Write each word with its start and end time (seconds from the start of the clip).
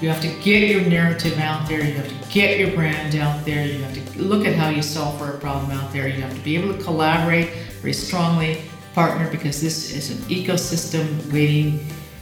You 0.00 0.08
have 0.08 0.22
to 0.22 0.28
get 0.40 0.70
your 0.70 0.80
narrative 0.80 1.38
out 1.38 1.68
there. 1.68 1.84
You 1.84 1.92
have 1.92 2.08
to 2.08 2.28
get 2.32 2.58
your 2.58 2.70
brand 2.70 3.14
out 3.16 3.44
there. 3.44 3.66
You 3.66 3.82
have 3.82 3.92
to 3.92 4.22
look 4.22 4.46
at 4.46 4.54
how 4.54 4.70
you 4.70 4.80
solve 4.80 5.18
for 5.18 5.30
a 5.30 5.38
problem 5.38 5.70
out 5.72 5.92
there. 5.92 6.08
You 6.08 6.22
have 6.22 6.34
to 6.34 6.40
be 6.40 6.56
able 6.56 6.74
to 6.74 6.82
collaborate 6.82 7.50
very 7.82 7.92
strongly, 7.92 8.62
partner, 8.94 9.30
because 9.30 9.60
this 9.60 9.92
is 9.92 10.10
an 10.10 10.16
ecosystem 10.30 11.30
waiting 11.30 11.80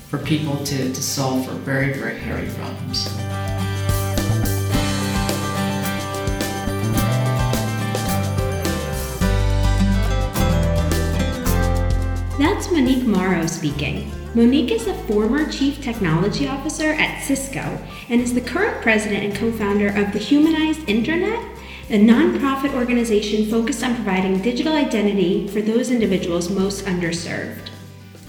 for 0.09 0.19
people 0.19 0.57
to, 0.65 0.93
to 0.93 1.01
solve 1.01 1.47
for 1.47 1.53
very, 1.53 1.93
very 1.93 2.19
hairy 2.19 2.49
problems. 2.57 3.05
That's 12.41 12.73
Monique 12.73 13.07
Morrow 13.07 13.47
speaking. 13.47 14.11
Monique 14.39 14.71
is 14.71 14.87
a 14.87 14.95
former 14.95 15.51
Chief 15.51 15.83
Technology 15.83 16.47
Officer 16.47 16.93
at 16.93 17.25
Cisco 17.25 17.85
and 18.09 18.21
is 18.21 18.35
the 18.35 18.41
current 18.41 18.81
president 18.83 19.25
and 19.25 19.35
co 19.35 19.51
founder 19.51 19.89
of 19.89 20.13
the 20.13 20.21
Humanized 20.21 20.89
Internet, 20.89 21.45
a 21.91 21.99
nonprofit 21.99 22.73
organization 22.73 23.51
focused 23.51 23.83
on 23.83 23.97
providing 23.97 24.41
digital 24.41 24.77
identity 24.77 25.49
for 25.49 25.61
those 25.61 25.91
individuals 25.91 26.51
most 26.51 26.85
underserved. 26.85 27.71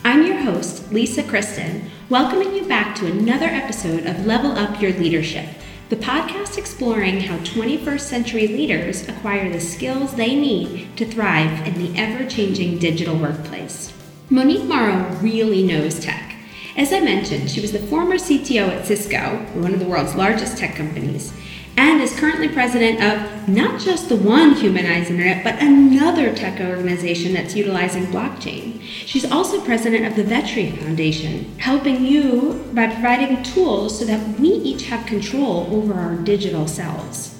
I'm 0.03 0.25
your 0.25 0.37
host, 0.37 0.91
Lisa 0.91 1.21
Christen, 1.21 1.91
welcoming 2.09 2.55
you 2.55 2.65
back 2.65 2.95
to 2.95 3.05
another 3.05 3.45
episode 3.45 4.07
of 4.07 4.25
Level 4.25 4.53
Up 4.53 4.81
Your 4.81 4.93
Leadership, 4.93 5.47
the 5.89 5.95
podcast 5.95 6.57
exploring 6.57 7.19
how 7.19 7.37
21st 7.37 8.01
century 8.01 8.47
leaders 8.47 9.07
acquire 9.07 9.53
the 9.53 9.61
skills 9.61 10.15
they 10.15 10.33
need 10.33 10.97
to 10.97 11.05
thrive 11.05 11.67
in 11.67 11.77
the 11.77 11.95
ever 11.95 12.27
changing 12.27 12.79
digital 12.79 13.15
workplace. 13.15 13.93
Monique 14.31 14.65
Morrow 14.65 15.09
really 15.23 15.63
knows 15.63 15.99
tech. 15.99 16.35
As 16.77 16.93
I 16.93 16.99
mentioned, 16.99 17.49
she 17.49 17.61
was 17.61 17.71
the 17.71 17.79
former 17.79 18.13
CTO 18.13 18.69
at 18.69 18.85
Cisco, 18.85 19.37
one 19.55 19.73
of 19.73 19.79
the 19.79 19.87
world's 19.87 20.13
largest 20.13 20.55
tech 20.55 20.75
companies, 20.75 21.33
and 21.75 21.99
is 21.99 22.15
currently 22.15 22.47
president 22.47 23.01
of 23.01 23.49
not 23.49 23.81
just 23.81 24.07
the 24.07 24.15
one 24.15 24.53
humanized 24.53 25.09
internet, 25.09 25.43
but 25.43 25.59
another 25.59 26.35
tech 26.35 26.61
organization 26.61 27.33
that's 27.33 27.55
utilizing 27.55 28.05
blockchain. 28.05 28.79
She's 28.83 29.29
also 29.31 29.61
president 29.61 30.05
of 30.05 30.15
the 30.15 30.31
Vetri 30.31 30.77
Foundation, 30.77 31.57
helping 31.57 32.05
you 32.05 32.63
by 32.73 32.85
providing 32.85 33.41
tools 33.41 33.97
so 33.97 34.05
that 34.05 34.39
we 34.39 34.49
each 34.49 34.85
have 34.89 35.07
control 35.07 35.67
over 35.71 35.95
our 35.95 36.13
digital 36.17 36.67
selves. 36.67 37.35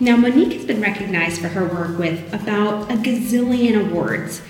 Now, 0.00 0.16
Monique 0.16 0.54
has 0.54 0.64
been 0.64 0.82
recognized 0.82 1.40
for 1.40 1.46
her 1.48 1.64
work 1.64 1.96
with 1.96 2.34
about 2.34 2.90
a 2.90 2.96
gazillion 2.96 3.88
awards 3.88 4.42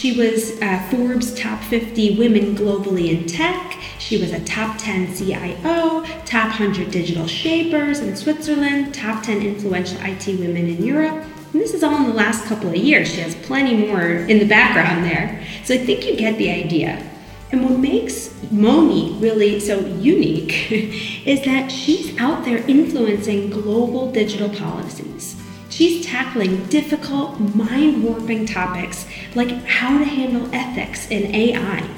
she 0.00 0.16
was 0.16 0.58
uh, 0.62 0.82
Forbes 0.90 1.34
top 1.34 1.62
50 1.64 2.16
women 2.16 2.56
globally 2.56 3.10
in 3.10 3.26
tech. 3.26 3.78
She 3.98 4.16
was 4.16 4.32
a 4.32 4.42
top 4.46 4.78
10 4.78 5.14
CIO, 5.14 6.06
top 6.24 6.48
100 6.58 6.90
digital 6.90 7.26
shapers 7.26 7.98
in 8.00 8.16
Switzerland, 8.16 8.94
top 8.94 9.22
10 9.22 9.42
influential 9.42 9.98
IT 10.00 10.26
women 10.40 10.68
in 10.68 10.82
Europe. 10.82 11.22
And 11.52 11.60
this 11.60 11.74
is 11.74 11.82
all 11.82 11.96
in 11.96 12.04
the 12.04 12.14
last 12.14 12.46
couple 12.46 12.70
of 12.70 12.76
years. 12.76 13.12
She 13.12 13.20
has 13.20 13.34
plenty 13.34 13.76
more 13.76 14.00
in 14.00 14.38
the 14.38 14.46
background 14.46 15.04
there. 15.04 15.46
So 15.64 15.74
I 15.74 15.84
think 15.84 16.06
you 16.06 16.16
get 16.16 16.38
the 16.38 16.50
idea. 16.50 17.06
And 17.52 17.62
what 17.62 17.78
makes 17.78 18.34
Moni 18.50 19.18
really 19.18 19.60
so 19.60 19.80
unique 19.80 20.72
is 21.26 21.44
that 21.44 21.70
she's 21.70 22.16
out 22.16 22.46
there 22.46 22.66
influencing 22.66 23.50
global 23.50 24.10
digital 24.10 24.48
policies. 24.48 25.36
She's 25.68 26.04
tackling 26.04 26.64
difficult, 26.66 27.38
mind 27.54 28.02
warping 28.02 28.44
topics 28.44 29.06
like 29.34 29.64
how 29.64 29.98
to 29.98 30.04
handle 30.04 30.48
ethics 30.54 31.08
in 31.08 31.34
AI. 31.34 31.88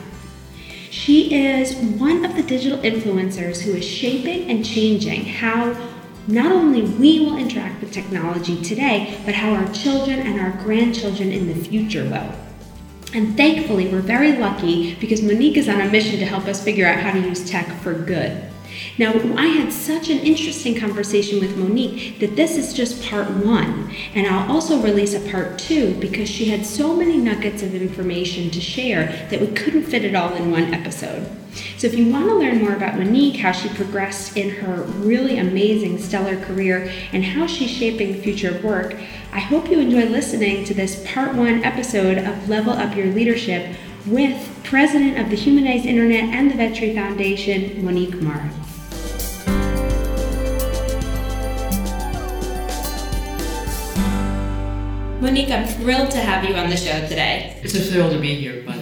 She 0.91 1.35
is 1.35 1.75
one 1.75 2.25
of 2.25 2.37
the 2.37 2.43
digital 2.43 2.79
influencers 2.79 3.63
who 3.63 3.73
is 3.73 3.85
shaping 3.85 4.51
and 4.51 4.65
changing 4.65 5.25
how 5.25 5.75
not 6.29 6.53
only 6.53 6.83
we 6.83 7.21
will 7.21 7.37
interact 7.37 7.81
with 7.81 7.93
technology 7.93 8.63
today, 8.63 9.19
but 9.25 9.35
how 9.35 9.55
our 9.55 9.73
children 9.73 10.21
and 10.21 10.39
our 10.39 10.51
grandchildren 10.63 11.33
in 11.33 11.49
the 11.49 11.55
future 11.55 12.05
will. 12.05 12.33
And 13.15 13.37
thankfully, 13.37 13.89
we're 13.89 14.01
very 14.01 14.37
lucky 14.37 14.95
because 14.97 15.23
Monique 15.23 15.57
is 15.57 15.69
on 15.69 15.81
a 15.81 15.89
mission 15.91 16.19
to 16.19 16.27
help 16.27 16.45
us 16.45 16.63
figure 16.63 16.87
out 16.87 17.01
how 17.01 17.13
to 17.13 17.21
use 17.21 17.49
tech 17.49 17.67
for 17.81 17.95
good. 17.95 18.52
Now, 18.99 19.13
I 19.37 19.47
had 19.47 19.73
such 19.73 20.11
an 20.11 20.19
interesting 20.19 20.79
conversation 20.79 21.41
with 21.41 21.57
Monique 21.57 22.19
that 22.21 22.37
this 22.37 22.57
is 22.57 22.73
just 22.73 23.03
part 23.03 23.31
one, 23.31 23.95
and 24.15 24.27
I'll 24.27 24.51
also 24.51 24.81
release 24.83 25.15
a 25.15 25.31
part 25.31 25.59
two 25.59 25.95
because 25.95 26.29
she 26.29 26.47
had 26.47 26.67
so 26.67 26.95
many 26.95 27.17
nuggets 27.17 27.63
of 27.63 27.75
information 27.75 28.51
to 28.51 28.61
share 28.61 29.27
that 29.31 29.41
we 29.41 29.49
couldn't 29.49 29.85
fit 29.85 30.05
it 30.05 30.15
all 30.15 30.35
in 30.35 30.51
one 30.51 30.75
episode. 30.75 31.27
So, 31.77 31.87
if 31.87 31.95
you 31.95 32.11
want 32.11 32.29
to 32.29 32.35
learn 32.35 32.63
more 32.63 32.75
about 32.75 32.97
Monique, 32.97 33.37
how 33.37 33.53
she 33.53 33.69
progressed 33.71 34.37
in 34.37 34.49
her 34.51 34.83
really 34.83 35.39
amazing, 35.39 35.99
stellar 35.99 36.37
career, 36.37 36.91
and 37.13 37.25
how 37.25 37.47
she's 37.47 37.71
shaping 37.71 38.23
future 38.23 38.59
work, 38.63 38.97
I 39.33 39.41
hope 39.41 39.71
you 39.71 39.79
enjoy 39.79 40.07
listening 40.07 40.65
to 40.65 40.75
this 40.75 41.05
part 41.07 41.35
one 41.35 41.63
episode 41.65 42.19
of 42.19 42.49
Level 42.49 42.73
Up 42.73 42.97
Your 42.97 43.07
Leadership 43.07 43.77
with 44.07 44.65
President 44.65 45.19
of 45.19 45.31
the 45.31 45.37
Humanized 45.37 45.87
Internet 45.87 46.25
and 46.35 46.51
the 46.51 46.55
Vetri 46.55 46.95
Foundation, 46.95 47.85
Monique 47.85 48.21
Morrow. 48.21 48.51
Monique, 55.21 55.51
I'm 55.51 55.67
thrilled 55.67 56.11
to 56.11 56.19
have 56.19 56.45
you 56.45 56.55
on 56.57 56.69
the 56.69 56.77
show 56.77 57.01
today. 57.07 57.61
It's 57.63 57.75
a 57.75 57.81
thrill 57.81 58.11
to 58.11 58.19
be 58.19 58.35
here, 58.35 58.63
by 58.65 58.77
the 58.77 58.81
way, 58.81 58.82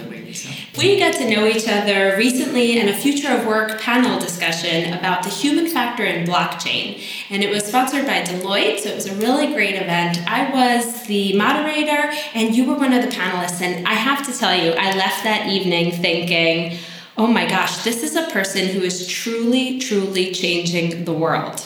We 0.81 0.97
got 0.97 1.13
to 1.13 1.29
know 1.29 1.45
each 1.45 1.67
other 1.67 2.15
recently 2.17 2.79
in 2.79 2.89
a 2.89 2.97
Future 2.97 3.31
of 3.31 3.45
Work 3.45 3.79
panel 3.79 4.19
discussion 4.19 4.91
about 4.93 5.21
the 5.21 5.29
human 5.29 5.67
factor 5.67 6.03
in 6.03 6.25
blockchain. 6.25 6.99
And 7.29 7.43
it 7.43 7.51
was 7.51 7.65
sponsored 7.65 8.07
by 8.07 8.23
Deloitte, 8.23 8.79
so 8.79 8.89
it 8.89 8.95
was 8.95 9.05
a 9.05 9.13
really 9.17 9.53
great 9.53 9.75
event. 9.75 10.17
I 10.27 10.49
was 10.51 11.03
the 11.05 11.37
moderator, 11.37 12.11
and 12.33 12.55
you 12.55 12.65
were 12.65 12.73
one 12.73 12.93
of 12.93 13.03
the 13.03 13.15
panelists. 13.15 13.61
And 13.61 13.87
I 13.87 13.93
have 13.93 14.25
to 14.25 14.35
tell 14.35 14.55
you, 14.55 14.71
I 14.71 14.97
left 14.97 15.23
that 15.23 15.49
evening 15.49 15.91
thinking, 15.91 16.79
oh 17.15 17.27
my 17.27 17.47
gosh, 17.47 17.83
this 17.83 18.01
is 18.01 18.15
a 18.15 18.31
person 18.31 18.69
who 18.69 18.81
is 18.81 19.07
truly, 19.07 19.77
truly 19.77 20.31
changing 20.31 21.05
the 21.05 21.13
world. 21.13 21.63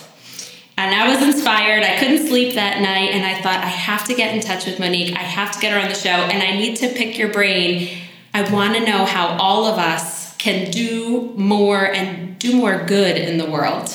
And 0.78 0.94
I 0.94 1.08
was 1.08 1.24
inspired. 1.24 1.84
I 1.84 2.00
couldn't 2.00 2.28
sleep 2.28 2.56
that 2.56 2.82
night, 2.82 3.12
and 3.12 3.26
I 3.26 3.42
thought, 3.42 3.64
I 3.64 3.68
have 3.68 4.06
to 4.08 4.14
get 4.14 4.36
in 4.36 4.42
touch 4.42 4.66
with 4.66 4.78
Monique. 4.78 5.16
I 5.16 5.24
have 5.24 5.54
to 5.54 5.60
get 5.62 5.72
her 5.72 5.80
on 5.80 5.88
the 5.88 5.96
show, 5.96 6.10
and 6.10 6.44
I 6.44 6.58
need 6.58 6.76
to 6.78 6.90
pick 6.90 7.18
your 7.18 7.32
brain. 7.32 8.02
I 8.36 8.42
want 8.52 8.76
to 8.76 8.86
know 8.86 9.06
how 9.06 9.38
all 9.38 9.64
of 9.64 9.80
us 9.80 10.36
can 10.36 10.70
do 10.70 11.32
more 11.38 11.86
and 11.86 12.38
do 12.38 12.54
more 12.54 12.84
good 12.84 13.16
in 13.16 13.38
the 13.38 13.50
world. 13.50 13.88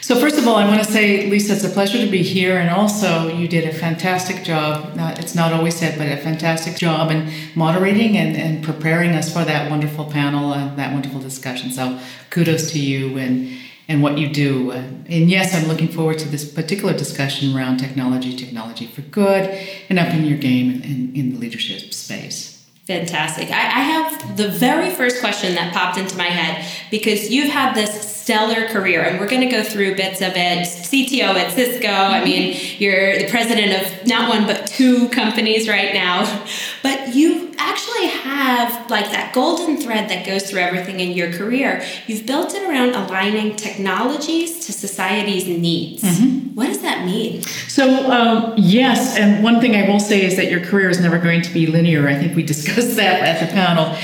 So, 0.00 0.16
first 0.16 0.38
of 0.38 0.48
all, 0.48 0.56
I 0.56 0.66
want 0.66 0.84
to 0.84 0.92
say, 0.92 1.30
Lisa, 1.30 1.52
it's 1.52 1.62
a 1.62 1.68
pleasure 1.68 2.04
to 2.04 2.10
be 2.10 2.24
here. 2.24 2.58
And 2.58 2.68
also, 2.68 3.28
you 3.28 3.46
did 3.46 3.62
a 3.64 3.72
fantastic 3.72 4.42
job. 4.42 4.96
It's 5.20 5.36
not 5.36 5.52
always 5.52 5.76
said, 5.76 5.96
but 5.96 6.08
a 6.08 6.16
fantastic 6.16 6.76
job 6.76 7.12
in 7.12 7.30
moderating 7.54 8.16
and, 8.16 8.36
and 8.36 8.64
preparing 8.64 9.10
us 9.10 9.32
for 9.32 9.44
that 9.44 9.70
wonderful 9.70 10.06
panel 10.06 10.52
and 10.52 10.76
that 10.76 10.92
wonderful 10.92 11.20
discussion. 11.20 11.70
So, 11.70 12.00
kudos 12.30 12.72
to 12.72 12.80
you. 12.80 13.18
And 13.18 13.56
and 13.88 14.02
what 14.02 14.18
you 14.18 14.28
do. 14.28 14.72
Uh, 14.72 14.82
and 15.08 15.30
yes, 15.30 15.54
I'm 15.54 15.68
looking 15.68 15.86
forward 15.86 16.18
to 16.18 16.28
this 16.28 16.44
particular 16.44 16.92
discussion 16.92 17.56
around 17.56 17.76
technology, 17.76 18.34
technology 18.34 18.88
for 18.88 19.02
good, 19.02 19.48
and 19.88 19.96
upping 19.96 20.24
your 20.24 20.38
game 20.38 20.72
in, 20.72 20.82
in, 20.82 21.12
in 21.14 21.32
the 21.34 21.38
leadership 21.38 21.94
space. 21.94 22.55
Fantastic. 22.86 23.50
I, 23.50 23.54
I, 23.54 23.80
have 23.80 24.36
the 24.36 24.46
very 24.46 24.90
first 24.90 25.18
question 25.18 25.56
that 25.56 25.74
popped 25.74 25.98
into 25.98 26.16
my 26.16 26.28
head 26.28 26.64
because 26.88 27.30
you've 27.30 27.50
had 27.50 27.74
this 27.74 28.15
stellar 28.26 28.66
career, 28.66 29.04
and 29.04 29.20
we're 29.20 29.28
going 29.28 29.40
to 29.40 29.46
go 29.46 29.62
through 29.62 29.94
bits 29.94 30.20
of 30.20 30.32
it. 30.34 30.66
CTO 30.66 31.36
at 31.36 31.52
Cisco. 31.52 31.86
I 31.86 32.24
mean, 32.24 32.58
you're 32.78 33.18
the 33.18 33.28
president 33.28 33.80
of 33.80 34.04
not 34.08 34.28
one 34.28 34.48
but 34.48 34.66
two 34.66 35.08
companies 35.10 35.68
right 35.68 35.94
now, 35.94 36.44
but 36.82 37.14
you 37.14 37.54
actually 37.56 38.08
have 38.08 38.90
like 38.90 39.12
that 39.12 39.32
golden 39.32 39.76
thread 39.76 40.10
that 40.10 40.26
goes 40.26 40.50
through 40.50 40.58
everything 40.58 40.98
in 40.98 41.12
your 41.12 41.32
career. 41.34 41.86
You've 42.08 42.26
built 42.26 42.52
it 42.52 42.68
around 42.68 42.96
aligning 42.96 43.54
technologies 43.54 44.66
to 44.66 44.72
society's 44.72 45.46
needs. 45.46 46.02
Mm-hmm. 46.02 46.56
What 46.56 46.66
does 46.66 46.82
that 46.82 47.06
mean? 47.06 47.42
So, 47.68 48.10
um, 48.10 48.54
yes, 48.56 49.16
and 49.16 49.44
one 49.44 49.60
thing 49.60 49.76
I 49.76 49.88
will 49.88 50.00
say 50.00 50.24
is 50.24 50.34
that 50.34 50.50
your 50.50 50.64
career 50.64 50.90
is 50.90 50.98
never 50.98 51.20
going 51.20 51.42
to 51.42 51.52
be 51.54 51.68
linear. 51.68 52.08
I 52.08 52.16
think 52.18 52.34
we 52.34 52.42
discussed 52.42 52.96
that 52.96 53.22
at 53.22 53.46
the 53.46 53.52
panel. 53.54 53.96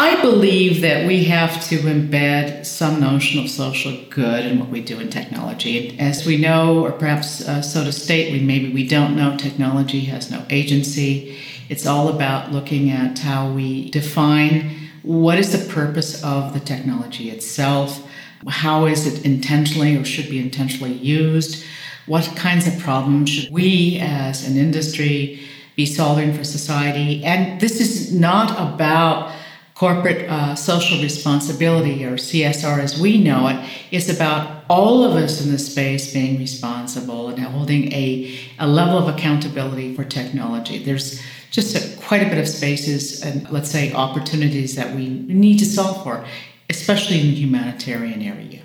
I 0.00 0.22
believe 0.22 0.82
that 0.82 1.08
we 1.08 1.24
have 1.24 1.60
to 1.70 1.78
embed 1.78 2.64
some 2.64 3.00
notion 3.00 3.42
of 3.42 3.50
social 3.50 3.98
good 4.10 4.46
in 4.46 4.60
what 4.60 4.68
we 4.68 4.80
do 4.80 5.00
in 5.00 5.10
technology. 5.10 5.98
As 5.98 6.24
we 6.24 6.36
know, 6.36 6.84
or 6.84 6.92
perhaps 6.92 7.40
uh, 7.48 7.62
so 7.62 7.82
to 7.82 7.90
state, 7.90 8.32
we 8.32 8.38
maybe 8.38 8.72
we 8.72 8.86
don't 8.86 9.16
know, 9.16 9.36
technology 9.36 10.02
has 10.02 10.30
no 10.30 10.46
agency. 10.50 11.36
It's 11.68 11.84
all 11.84 12.10
about 12.10 12.52
looking 12.52 12.90
at 12.90 13.18
how 13.18 13.50
we 13.50 13.90
define 13.90 14.70
what 15.02 15.36
is 15.36 15.50
the 15.50 15.68
purpose 15.74 16.22
of 16.22 16.54
the 16.54 16.60
technology 16.60 17.30
itself, 17.30 18.08
how 18.46 18.86
is 18.86 19.04
it 19.04 19.24
intentionally 19.24 19.96
or 19.96 20.04
should 20.04 20.30
be 20.30 20.38
intentionally 20.38 20.92
used, 20.92 21.64
what 22.06 22.24
kinds 22.36 22.68
of 22.68 22.78
problems 22.78 23.30
should 23.30 23.52
we 23.52 23.98
as 24.00 24.46
an 24.46 24.56
industry 24.56 25.40
be 25.74 25.84
solving 25.84 26.32
for 26.32 26.44
society. 26.44 27.24
And 27.24 27.60
this 27.60 27.80
is 27.80 28.14
not 28.14 28.52
about 28.52 29.32
corporate 29.78 30.28
uh, 30.28 30.56
social 30.56 31.00
responsibility, 31.00 32.04
or 32.04 32.16
CSR 32.16 32.80
as 32.80 33.00
we 33.00 33.16
know 33.16 33.46
it, 33.46 33.64
is 33.92 34.10
about 34.10 34.64
all 34.68 35.04
of 35.04 35.12
us 35.12 35.40
in 35.40 35.52
the 35.52 35.58
space 35.58 36.12
being 36.12 36.36
responsible 36.36 37.28
and 37.28 37.38
holding 37.38 37.92
a, 37.92 38.36
a 38.58 38.66
level 38.66 38.98
of 38.98 39.06
accountability 39.06 39.94
for 39.94 40.02
technology. 40.02 40.82
There's 40.82 41.22
just 41.52 41.76
a, 41.76 41.96
quite 42.00 42.22
a 42.22 42.28
bit 42.28 42.38
of 42.38 42.48
spaces 42.48 43.22
and, 43.22 43.48
let's 43.50 43.70
say, 43.70 43.92
opportunities 43.92 44.74
that 44.74 44.96
we 44.96 45.08
need 45.08 45.58
to 45.60 45.64
solve 45.64 46.02
for, 46.02 46.26
especially 46.68 47.20
in 47.20 47.28
the 47.28 47.34
humanitarian 47.34 48.20
area. 48.20 48.62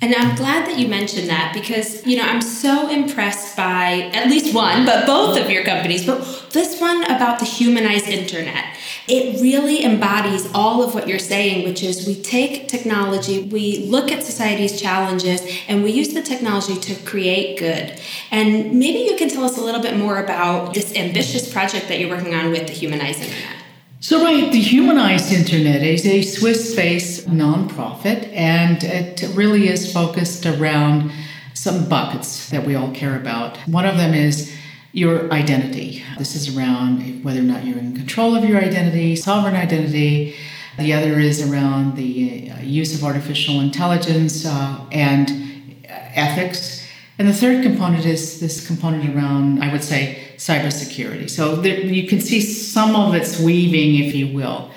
And 0.00 0.14
I'm 0.14 0.36
glad 0.36 0.68
that 0.68 0.78
you 0.78 0.88
mentioned 0.88 1.28
that 1.28 1.54
because, 1.54 2.06
you 2.06 2.18
know, 2.18 2.22
I'm 2.24 2.42
so 2.42 2.88
impressed 2.88 3.56
by 3.56 4.10
at 4.12 4.28
least 4.28 4.54
one, 4.54 4.84
but 4.84 5.06
both 5.06 5.40
of 5.40 5.50
your 5.50 5.64
companies. 5.64 6.06
But 6.06 6.50
this 6.52 6.80
one 6.80 7.02
about 7.04 7.38
the 7.38 7.46
humanized 7.46 8.06
internet, 8.06 8.76
it 9.08 9.40
really 9.40 9.84
embodies 9.84 10.48
all 10.52 10.82
of 10.82 10.94
what 10.94 11.08
you're 11.08 11.18
saying, 11.18 11.66
which 11.66 11.82
is 11.82 12.06
we 12.06 12.20
take 12.22 12.68
technology, 12.68 13.44
we 13.44 13.86
look 13.86 14.10
at 14.10 14.22
society's 14.22 14.80
challenges, 14.80 15.40
and 15.68 15.84
we 15.84 15.92
use 15.92 16.12
the 16.12 16.22
technology 16.22 16.76
to 16.76 16.94
create 17.04 17.58
good. 17.58 18.00
And 18.30 18.78
maybe 18.78 18.98
you 19.10 19.16
can 19.16 19.28
tell 19.28 19.44
us 19.44 19.56
a 19.56 19.60
little 19.60 19.82
bit 19.82 19.96
more 19.96 20.18
about 20.22 20.74
this 20.74 20.94
ambitious 20.96 21.52
project 21.52 21.88
that 21.88 22.00
you're 22.00 22.10
working 22.10 22.34
on 22.34 22.50
with 22.50 22.66
the 22.66 22.72
humanized 22.72 23.20
internet. 23.20 23.56
So, 24.00 24.22
right, 24.22 24.52
the 24.52 24.60
Humanized 24.60 25.32
Internet 25.32 25.82
is 25.82 26.06
a 26.06 26.22
Swiss 26.22 26.76
based 26.76 27.26
nonprofit, 27.28 28.30
and 28.32 28.84
it 28.84 29.26
really 29.34 29.68
is 29.68 29.90
focused 29.90 30.44
around 30.44 31.10
some 31.54 31.88
buckets 31.88 32.50
that 32.50 32.64
we 32.66 32.74
all 32.74 32.92
care 32.92 33.16
about. 33.16 33.56
One 33.66 33.86
of 33.86 33.96
them 33.96 34.12
is 34.12 34.54
your 34.96 35.30
identity. 35.30 36.02
This 36.16 36.34
is 36.34 36.56
around 36.56 37.22
whether 37.22 37.40
or 37.40 37.42
not 37.42 37.66
you're 37.66 37.78
in 37.78 37.94
control 37.94 38.34
of 38.34 38.42
your 38.48 38.58
identity, 38.58 39.14
sovereign 39.14 39.54
identity. 39.54 40.34
The 40.78 40.94
other 40.94 41.18
is 41.18 41.46
around 41.46 41.96
the 41.96 42.50
uh, 42.50 42.60
use 42.62 42.94
of 42.94 43.04
artificial 43.04 43.60
intelligence 43.60 44.46
uh, 44.46 44.80
and 44.90 45.76
ethics. 45.86 46.88
And 47.18 47.28
the 47.28 47.34
third 47.34 47.62
component 47.62 48.06
is 48.06 48.40
this 48.40 48.66
component 48.66 49.14
around, 49.14 49.62
I 49.62 49.70
would 49.70 49.84
say, 49.84 50.18
cybersecurity. 50.38 51.28
So 51.28 51.56
there, 51.56 51.78
you 51.78 52.08
can 52.08 52.22
see 52.22 52.40
some 52.40 52.96
of 52.96 53.14
its 53.14 53.38
weaving, 53.38 54.06
if 54.06 54.14
you 54.14 54.34
will. 54.34 54.70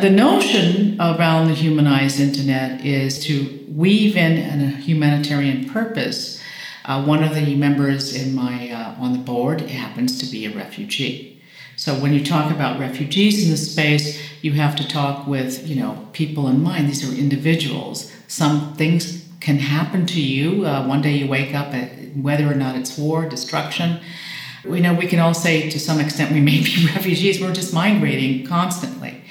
The 0.00 0.08
notion 0.08 0.98
around 0.98 1.48
the 1.48 1.54
humanized 1.54 2.20
internet 2.20 2.86
is 2.86 3.22
to 3.24 3.66
weave 3.68 4.16
in 4.16 4.62
a 4.62 4.70
humanitarian 4.70 5.68
purpose. 5.68 6.37
Uh, 6.88 7.04
one 7.04 7.22
of 7.22 7.34
the 7.34 7.54
members 7.54 8.16
in 8.16 8.34
my 8.34 8.70
uh, 8.70 8.94
on 8.98 9.12
the 9.12 9.18
board 9.18 9.60
happens 9.60 10.18
to 10.18 10.26
be 10.26 10.46
a 10.46 10.50
refugee. 10.50 11.38
So 11.76 11.94
when 11.94 12.14
you 12.14 12.24
talk 12.24 12.50
about 12.50 12.80
refugees 12.80 13.44
in 13.44 13.50
the 13.50 13.58
space, 13.58 14.18
you 14.40 14.54
have 14.54 14.74
to 14.76 14.88
talk 14.88 15.26
with 15.26 15.68
you 15.68 15.76
know 15.76 16.08
people 16.14 16.48
in 16.48 16.62
mind. 16.62 16.88
These 16.88 17.06
are 17.06 17.14
individuals. 17.14 18.10
Some 18.26 18.72
things 18.74 19.28
can 19.40 19.58
happen 19.58 20.06
to 20.06 20.20
you. 20.20 20.64
Uh, 20.64 20.86
one 20.86 21.02
day 21.02 21.12
you 21.12 21.28
wake 21.28 21.54
up, 21.54 21.74
at, 21.74 22.16
whether 22.16 22.50
or 22.50 22.54
not 22.54 22.74
it's 22.74 22.96
war, 22.96 23.28
destruction. 23.28 24.00
We 24.64 24.80
know 24.80 24.94
we 24.94 25.06
can 25.06 25.18
all 25.18 25.34
say 25.34 25.68
to 25.68 25.78
some 25.78 26.00
extent 26.00 26.32
we 26.32 26.40
may 26.40 26.62
be 26.64 26.86
refugees. 26.94 27.38
We're 27.38 27.52
just 27.52 27.74
migrating 27.74 28.46
constantly. 28.46 29.22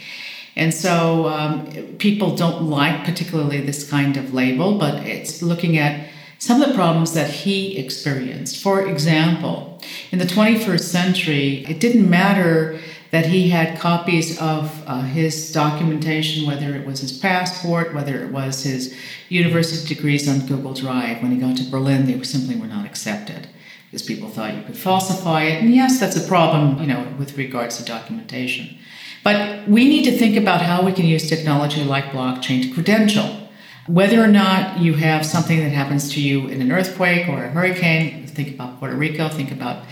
And 0.55 0.73
so 0.73 1.27
um, 1.27 1.67
people 1.97 2.35
don't 2.35 2.69
like 2.69 3.03
particularly 3.03 3.61
this 3.61 3.89
kind 3.89 4.15
of 4.15 4.33
label, 4.33 4.77
but 4.77 5.05
it's 5.05 5.41
looking 5.41 5.77
at 5.77 6.07
some 6.39 6.61
of 6.61 6.69
the 6.69 6.75
problems 6.75 7.13
that 7.13 7.29
he 7.29 7.77
experienced. 7.77 8.61
For 8.61 8.85
example, 8.85 9.81
in 10.11 10.19
the 10.19 10.25
21st 10.25 10.81
century, 10.81 11.65
it 11.65 11.79
didn't 11.79 12.09
matter 12.09 12.79
that 13.11 13.27
he 13.27 13.49
had 13.49 13.79
copies 13.79 14.39
of 14.39 14.83
uh, 14.85 15.01
his 15.01 15.51
documentation, 15.51 16.45
whether 16.45 16.75
it 16.75 16.85
was 16.85 16.99
his 16.99 17.17
passport, 17.17 17.93
whether 17.93 18.23
it 18.23 18.31
was 18.31 18.63
his 18.63 18.95
university 19.29 19.93
degrees 19.93 20.27
on 20.27 20.45
Google 20.45 20.73
Drive. 20.73 21.21
When 21.21 21.31
he 21.31 21.37
got 21.37 21.57
to 21.57 21.63
Berlin, 21.63 22.05
they 22.05 22.21
simply 22.23 22.55
were 22.55 22.67
not 22.67 22.85
accepted 22.85 23.47
because 23.89 24.05
people 24.05 24.29
thought 24.29 24.53
you 24.53 24.61
could 24.63 24.77
falsify 24.77 25.43
it. 25.43 25.63
And 25.63 25.73
yes, 25.73 25.99
that's 25.99 26.17
a 26.17 26.27
problem, 26.27 26.81
you 26.81 26.87
know, 26.87 27.07
with 27.17 27.37
regards 27.37 27.77
to 27.77 27.85
documentation. 27.85 28.77
But 29.23 29.67
we 29.67 29.87
need 29.87 30.03
to 30.03 30.17
think 30.17 30.35
about 30.35 30.61
how 30.61 30.85
we 30.85 30.91
can 30.91 31.05
use 31.05 31.29
technology 31.29 31.83
like 31.83 32.05
blockchain 32.05 32.63
to 32.63 32.73
credential. 32.73 33.46
Whether 33.87 34.21
or 34.21 34.27
not 34.27 34.79
you 34.79 34.95
have 34.95 35.25
something 35.25 35.59
that 35.59 35.69
happens 35.69 36.11
to 36.13 36.21
you 36.21 36.47
in 36.47 36.61
an 36.61 36.73
earthquake 36.73 37.29
or 37.29 37.45
a 37.45 37.49
hurricane, 37.49 38.27
think 38.27 38.49
about 38.49 38.79
Puerto 38.79 38.95
Rico, 38.95 39.29
think 39.29 39.49
about 39.49 39.85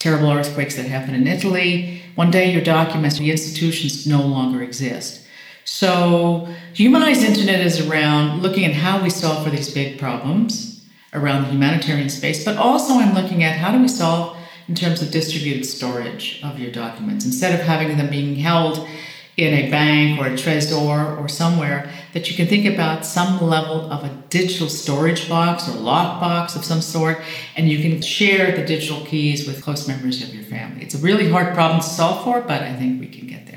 terrible 0.00 0.32
earthquakes 0.32 0.74
that 0.74 0.86
happen 0.86 1.14
in 1.14 1.28
Italy. 1.28 2.02
One 2.16 2.32
day 2.32 2.52
your 2.52 2.64
documents, 2.64 3.18
the 3.18 3.30
institutions 3.30 4.04
no 4.04 4.20
longer 4.20 4.64
exist. 4.64 5.24
So, 5.64 6.48
humanized 6.74 7.22
internet 7.22 7.60
is 7.60 7.88
around 7.88 8.42
looking 8.42 8.64
at 8.64 8.72
how 8.72 9.00
we 9.00 9.10
solve 9.10 9.44
for 9.44 9.50
these 9.50 9.72
big 9.72 9.98
problems 9.98 10.84
around 11.12 11.42
the 11.42 11.50
humanitarian 11.50 12.08
space, 12.08 12.44
but 12.44 12.56
also 12.56 12.94
I'm 12.94 13.14
looking 13.14 13.44
at 13.44 13.56
how 13.56 13.70
do 13.70 13.80
we 13.80 13.88
solve 13.88 14.36
in 14.68 14.74
terms 14.74 15.02
of 15.02 15.12
distributed 15.12 15.64
storage 15.64 16.40
of 16.42 16.58
your 16.58 16.72
documents 16.72 17.24
instead 17.24 17.58
of 17.58 17.64
having 17.64 17.96
them 17.96 18.10
being 18.10 18.34
held 18.34 18.88
in 19.36 19.52
a 19.52 19.70
bank 19.70 20.18
or 20.18 20.26
a 20.26 20.30
trésor 20.30 21.18
or 21.20 21.28
somewhere 21.28 21.90
that 22.14 22.30
you 22.30 22.36
can 22.36 22.46
think 22.46 22.64
about 22.64 23.04
some 23.04 23.40
level 23.40 23.90
of 23.92 24.02
a 24.02 24.08
digital 24.30 24.68
storage 24.68 25.28
box 25.28 25.68
or 25.68 25.72
lockbox 25.72 26.56
of 26.56 26.64
some 26.64 26.80
sort 26.80 27.20
and 27.56 27.68
you 27.68 27.82
can 27.82 28.00
share 28.00 28.56
the 28.56 28.64
digital 28.64 29.04
keys 29.04 29.46
with 29.46 29.62
close 29.62 29.86
members 29.86 30.22
of 30.22 30.34
your 30.34 30.44
family. 30.44 30.82
It's 30.82 30.94
a 30.94 30.98
really 30.98 31.28
hard 31.28 31.54
problem 31.54 31.80
to 31.80 31.86
solve 31.86 32.24
for 32.24 32.40
but 32.40 32.62
i 32.62 32.74
think 32.74 33.00
we 33.00 33.08
can 33.08 33.26
get 33.26 33.46
there 33.46 33.55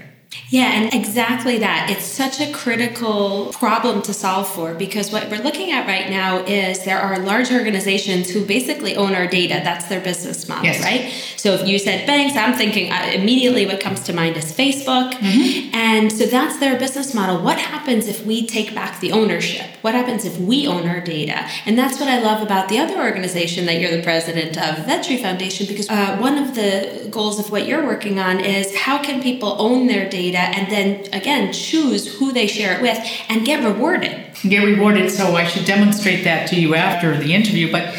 yeah, 0.49 0.71
and 0.73 0.93
exactly 0.93 1.59
that. 1.59 1.89
It's 1.91 2.03
such 2.03 2.39
a 2.39 2.51
critical 2.51 3.53
problem 3.53 4.01
to 4.03 4.13
solve 4.13 4.49
for 4.49 4.73
because 4.73 5.11
what 5.11 5.29
we're 5.29 5.43
looking 5.43 5.71
at 5.71 5.85
right 5.85 6.09
now 6.09 6.37
is 6.45 6.83
there 6.85 6.99
are 6.99 7.19
large 7.19 7.51
organizations 7.51 8.31
who 8.31 8.43
basically 8.43 8.95
own 8.95 9.13
our 9.13 9.27
data. 9.27 9.61
That's 9.63 9.87
their 9.87 10.01
business 10.01 10.49
model, 10.49 10.65
yes. 10.65 10.83
right? 10.83 11.11
So 11.37 11.53
if 11.53 11.67
you 11.67 11.77
said 11.77 12.07
banks, 12.07 12.35
I'm 12.35 12.53
thinking 12.53 12.91
uh, 12.91 13.11
immediately 13.13 13.67
what 13.67 13.79
comes 13.79 14.01
to 14.01 14.13
mind 14.13 14.37
is 14.37 14.51
Facebook. 14.51 15.13
Mm-hmm. 15.13 15.75
And 15.75 16.11
so 16.11 16.25
that's 16.25 16.59
their 16.59 16.79
business 16.79 17.13
model. 17.13 17.43
What 17.43 17.59
happens 17.59 18.07
if 18.07 18.25
we 18.25 18.47
take 18.47 18.73
back 18.73 18.99
the 19.01 19.11
ownership? 19.11 19.67
What 19.81 19.93
happens 19.93 20.25
if 20.25 20.37
we 20.39 20.67
own 20.67 20.87
our 20.87 20.99
data? 20.99 21.47
And 21.65 21.77
that's 21.77 21.99
what 21.99 22.09
I 22.09 22.21
love 22.21 22.41
about 22.41 22.69
the 22.69 22.79
other 22.79 22.99
organization 22.99 23.67
that 23.67 23.79
you're 23.79 23.95
the 23.95 24.03
president 24.03 24.57
of, 24.57 24.85
Vetri 24.85 25.21
Foundation, 25.21 25.67
because 25.67 25.89
uh, 25.89 26.17
one 26.17 26.37
of 26.37 26.55
the 26.55 27.07
goals 27.11 27.39
of 27.39 27.51
what 27.51 27.67
you're 27.67 27.85
working 27.85 28.19
on 28.19 28.39
is 28.39 28.75
how 28.75 29.01
can 29.01 29.21
people 29.21 29.55
own 29.59 29.87
their 29.87 30.09
data 30.09 30.38
data 30.39 30.57
and 30.57 30.71
then 30.71 31.13
again 31.13 31.53
choose 31.53 32.17
who 32.17 32.31
they 32.31 32.47
share 32.47 32.75
it 32.75 32.81
with 32.81 32.97
and 33.29 33.45
get 33.45 33.63
rewarded. 33.63 34.11
Get 34.43 34.63
rewarded. 34.63 35.11
So 35.11 35.35
I 35.35 35.45
should 35.45 35.65
demonstrate 35.65 36.23
that 36.23 36.47
to 36.49 36.59
you 36.59 36.75
after 36.75 37.17
the 37.17 37.33
interview. 37.33 37.71
But 37.71 37.95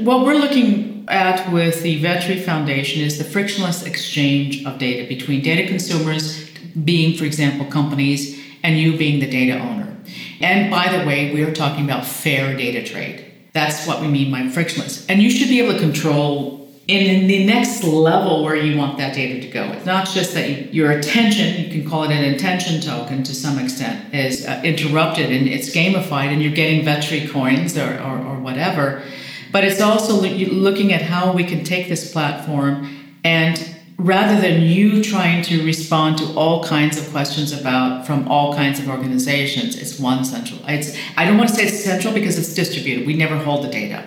what 0.00 0.24
we're 0.24 0.34
looking 0.34 1.04
at 1.08 1.52
with 1.52 1.82
the 1.82 2.02
Vetri 2.02 2.42
Foundation 2.42 3.02
is 3.02 3.18
the 3.18 3.24
frictionless 3.24 3.84
exchange 3.84 4.64
of 4.64 4.78
data 4.78 5.06
between 5.08 5.42
data 5.42 5.68
consumers, 5.68 6.50
being, 6.84 7.16
for 7.16 7.24
example, 7.24 7.66
companies, 7.66 8.42
and 8.62 8.78
you 8.78 8.96
being 8.96 9.20
the 9.20 9.30
data 9.30 9.58
owner. 9.58 9.96
And 10.40 10.70
by 10.70 10.96
the 10.96 11.06
way, 11.06 11.32
we 11.32 11.42
are 11.42 11.54
talking 11.54 11.84
about 11.84 12.04
fair 12.04 12.56
data 12.56 12.84
trade. 12.84 13.24
That's 13.52 13.86
what 13.86 14.00
we 14.00 14.08
mean 14.08 14.30
by 14.30 14.48
frictionless. 14.48 15.06
And 15.06 15.22
you 15.22 15.30
should 15.30 15.48
be 15.48 15.60
able 15.60 15.74
to 15.74 15.78
control 15.78 16.55
in 16.88 17.26
the 17.26 17.44
next 17.44 17.82
level 17.82 18.44
where 18.44 18.54
you 18.54 18.78
want 18.78 18.96
that 18.98 19.12
data 19.12 19.40
to 19.40 19.48
go. 19.48 19.64
It's 19.72 19.86
not 19.86 20.08
just 20.08 20.34
that 20.34 20.48
you, 20.48 20.68
your 20.70 20.92
attention, 20.92 21.64
you 21.64 21.68
can 21.68 21.88
call 21.88 22.04
it 22.04 22.12
an 22.12 22.22
intention 22.22 22.80
token 22.80 23.24
to 23.24 23.34
some 23.34 23.58
extent, 23.58 24.14
is 24.14 24.46
uh, 24.46 24.60
interrupted 24.62 25.32
and 25.32 25.48
it's 25.48 25.74
gamified 25.74 26.28
and 26.28 26.40
you're 26.40 26.52
getting 26.52 26.84
Vetri 26.84 27.28
coins 27.28 27.76
or, 27.76 28.00
or, 28.00 28.18
or 28.18 28.38
whatever. 28.38 29.02
But 29.50 29.64
it's 29.64 29.80
also 29.80 30.14
looking 30.14 30.92
at 30.92 31.02
how 31.02 31.32
we 31.32 31.42
can 31.42 31.64
take 31.64 31.88
this 31.88 32.12
platform 32.12 33.16
and 33.24 33.74
rather 33.98 34.40
than 34.40 34.62
you 34.62 35.02
trying 35.02 35.42
to 35.42 35.64
respond 35.64 36.18
to 36.18 36.24
all 36.34 36.62
kinds 36.62 36.98
of 36.98 37.10
questions 37.10 37.52
about 37.52 38.06
from 38.06 38.28
all 38.28 38.54
kinds 38.54 38.78
of 38.78 38.88
organizations, 38.88 39.74
it's 39.74 39.98
one 39.98 40.24
central. 40.24 40.60
It's, 40.68 40.96
I 41.16 41.24
don't 41.24 41.38
want 41.38 41.48
to 41.48 41.56
say 41.56 41.64
it's 41.64 41.82
central 41.82 42.14
because 42.14 42.38
it's 42.38 42.54
distributed. 42.54 43.06
We 43.06 43.16
never 43.16 43.36
hold 43.36 43.64
the 43.64 43.70
data 43.70 44.04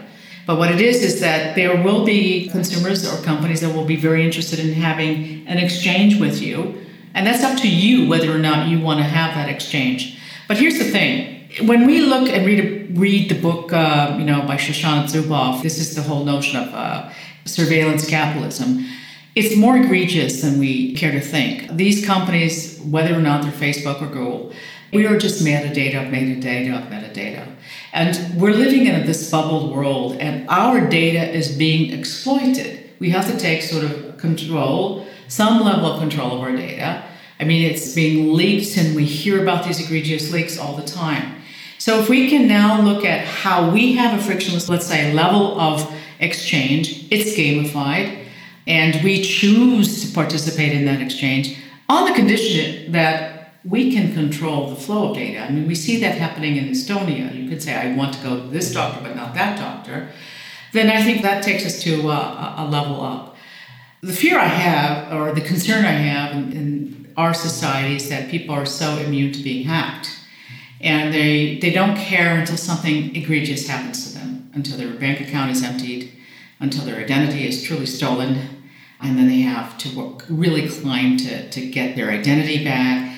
but 0.50 0.58
what 0.58 0.72
it 0.72 0.82
is 0.82 1.03
is 1.03 1.20
that 1.20 1.53
there 1.53 1.79
will 1.84 2.03
be 2.03 2.50
consumers 2.50 3.08
or 3.08 3.24
companies 3.24 3.62
that 3.62 3.72
will 3.72 3.86
be 3.86 3.96
very 3.96 4.25
interested 4.25 4.58
in 4.58 4.74
having 4.74 5.48
an 5.48 5.60
exchange 5.60 6.20
with 6.20 6.41
you. 6.41 6.88
And 7.13 7.27
that's 7.27 7.44
up 7.44 7.56
to 7.60 7.70
you 7.70 8.10
whether 8.10 8.34
or 8.34 8.39
not 8.39 8.68
you 8.68 8.79
want 8.79 8.98
to 8.98 9.03
have 9.03 9.36
that 9.36 9.48
exchange. 9.48 10.18
But 10.48 10.58
here's 10.58 10.79
the 10.79 10.86
thing. 10.86 11.48
When 11.68 11.86
we 11.86 12.01
look 12.01 12.27
and 12.29 12.48
read, 12.48 12.98
read 12.98 13.29
the 13.29 13.39
book, 13.39 13.72
uh, 13.72 14.15
you 14.18 14.25
know, 14.25 14.41
by 14.41 14.56
Shoshana 14.56 15.03
Zuboff, 15.03 15.62
this 15.62 15.77
is 15.77 15.94
the 15.94 16.01
whole 16.01 16.25
notion 16.25 16.60
of 16.60 16.74
uh, 16.74 17.12
surveillance 17.46 18.10
capitalism. 18.10 18.88
It's 19.36 19.56
more 19.56 19.77
egregious 19.77 20.41
than 20.41 20.58
we 20.58 20.96
care 20.96 21.12
to 21.12 21.22
think. 21.22 21.70
These 21.77 22.08
companies, 22.08 22.79
whether 22.79 23.13
or 23.13 23.22
not 23.22 23.44
they're 23.44 23.51
Facebook 23.51 24.01
or 24.01 24.08
Google, 24.08 24.51
we 24.91 25.06
are 25.06 25.20
just 25.20 25.44
metadata, 25.46 26.10
metadata, 26.10 26.89
metadata. 26.89 27.46
And 27.93 28.39
we're 28.39 28.53
living 28.53 28.86
in 28.86 29.05
this 29.05 29.31
bubbled 29.31 29.75
world, 29.75 30.17
and 30.17 30.48
our 30.50 30.88
data 30.88 31.31
is 31.34 31.55
being 31.55 31.98
exploited. 31.98 32.91
We 33.00 33.10
have 33.12 33.29
to 33.31 33.38
take 33.38 33.63
sort 33.63 33.84
of 33.84 34.17
control, 34.17 35.08
some 35.27 35.62
level 35.62 35.91
of 35.91 36.00
control 36.00 36.34
of 36.34 36.41
our 36.41 36.55
data. 36.55 37.03
I 37.39 37.46
mean, 37.46 37.69
it's 37.69 37.96
being 37.96 38.34
leaked, 38.34 38.77
and 38.77 38.96
we 38.96 39.05
hear 39.05 39.41
about 39.41 39.65
these 39.65 39.84
egregious 39.84 40.31
leaks 40.31 40.60
all 40.60 40.75
the 40.75 40.86
time. 40.86 41.36
So, 41.77 42.00
if 42.00 42.10
we 42.10 42.29
can 42.29 42.48
now 42.48 42.81
look 42.81 43.05
at 43.05 43.25
how 43.25 43.72
we 43.72 43.93
have 43.93 44.19
a 44.19 44.22
frictionless, 44.22 44.67
let's 44.67 44.86
say, 44.86 45.13
level 45.13 45.60
of 45.60 45.89
exchange, 46.19 47.08
it's 47.10 47.36
gamified, 47.38 48.25
and 48.67 49.01
we 49.03 49.24
choose 49.24 50.05
to 50.05 50.13
participate 50.13 50.74
in 50.74 50.86
that 50.86 51.01
exchange 51.01 51.58
on 51.88 52.08
the 52.08 52.13
condition 52.13 52.91
that 52.91 53.38
we 53.66 53.92
can 53.92 54.13
control 54.13 54.70
the 54.70 54.75
flow 54.75 55.10
of 55.10 55.16
data. 55.16 55.39
I 55.39 55.51
mean, 55.51 55.68
we 55.68 55.75
see 55.75 56.00
that 56.01 56.18
happening 56.18 56.56
in 56.56 56.70
Estonia. 56.70 57.36
You 57.36 57.50
could 57.50 57.62
say, 57.62 57.75
I 57.75 57.96
want 57.96 58.13
to 58.13 58.24
go 58.24 58.39
to 58.42 58.48
this 58.48 58.74
doctor, 58.74 59.01
but 59.01 59.16
not 59.16 59.34
that 59.34 59.58
doctor. 59.58 60.10
Then 60.72 60.89
I 60.89 61.04
think 61.04 61.22
that 61.24 61.44
takes 61.44 61.66
us 61.66 61.82
to 61.84 62.10
uh, 62.10 62.56
a, 62.58 62.63
a 62.63 62.66
level 62.66 63.01
up. 63.01 63.36
The 64.01 64.13
fear 64.13 64.39
I 64.39 64.46
have, 64.46 65.12
or 65.13 65.34
the 65.34 65.42
concern 65.42 65.84
I 65.84 65.92
have 65.92 66.32
in, 66.34 66.54
in 66.54 67.13
our 67.18 67.34
society, 67.34 67.96
is 67.96 68.10
that 68.10 68.30
people 68.30 68.56
are 68.56 68.66
so 68.66 68.98
immune 68.98 69.34
to 69.34 69.44
being 69.44 69.66
hacked 69.66 70.20
and 70.82 71.13
they 71.13 71.60
they 71.60 71.72
don't 71.72 71.98
care 71.98 72.38
until 72.38 72.58
something 72.58 73.16
egregious 73.16 73.68
happens 73.68 74.08
to 74.08 74.20
them 74.20 74.50
until 74.54 74.78
their 74.78 74.94
bank 74.94 75.20
account 75.20 75.51
is 75.51 75.63
emptied 75.63 76.12
until 76.60 76.86
their 76.86 76.98
identity 76.98 77.48
is 77.48 77.63
truly 77.63 77.86
stolen 77.86 78.63
and 79.01 79.18
then 79.18 79.28
they 79.28 79.42
have 79.42 79.78
to 79.78 79.96
work 79.98 80.25
really 80.30 80.68
climb 80.70 81.18
to, 81.18 81.50
to 81.50 81.70
get 81.70 81.96
their 81.96 82.10
identity 82.10 82.63
back 82.63 83.09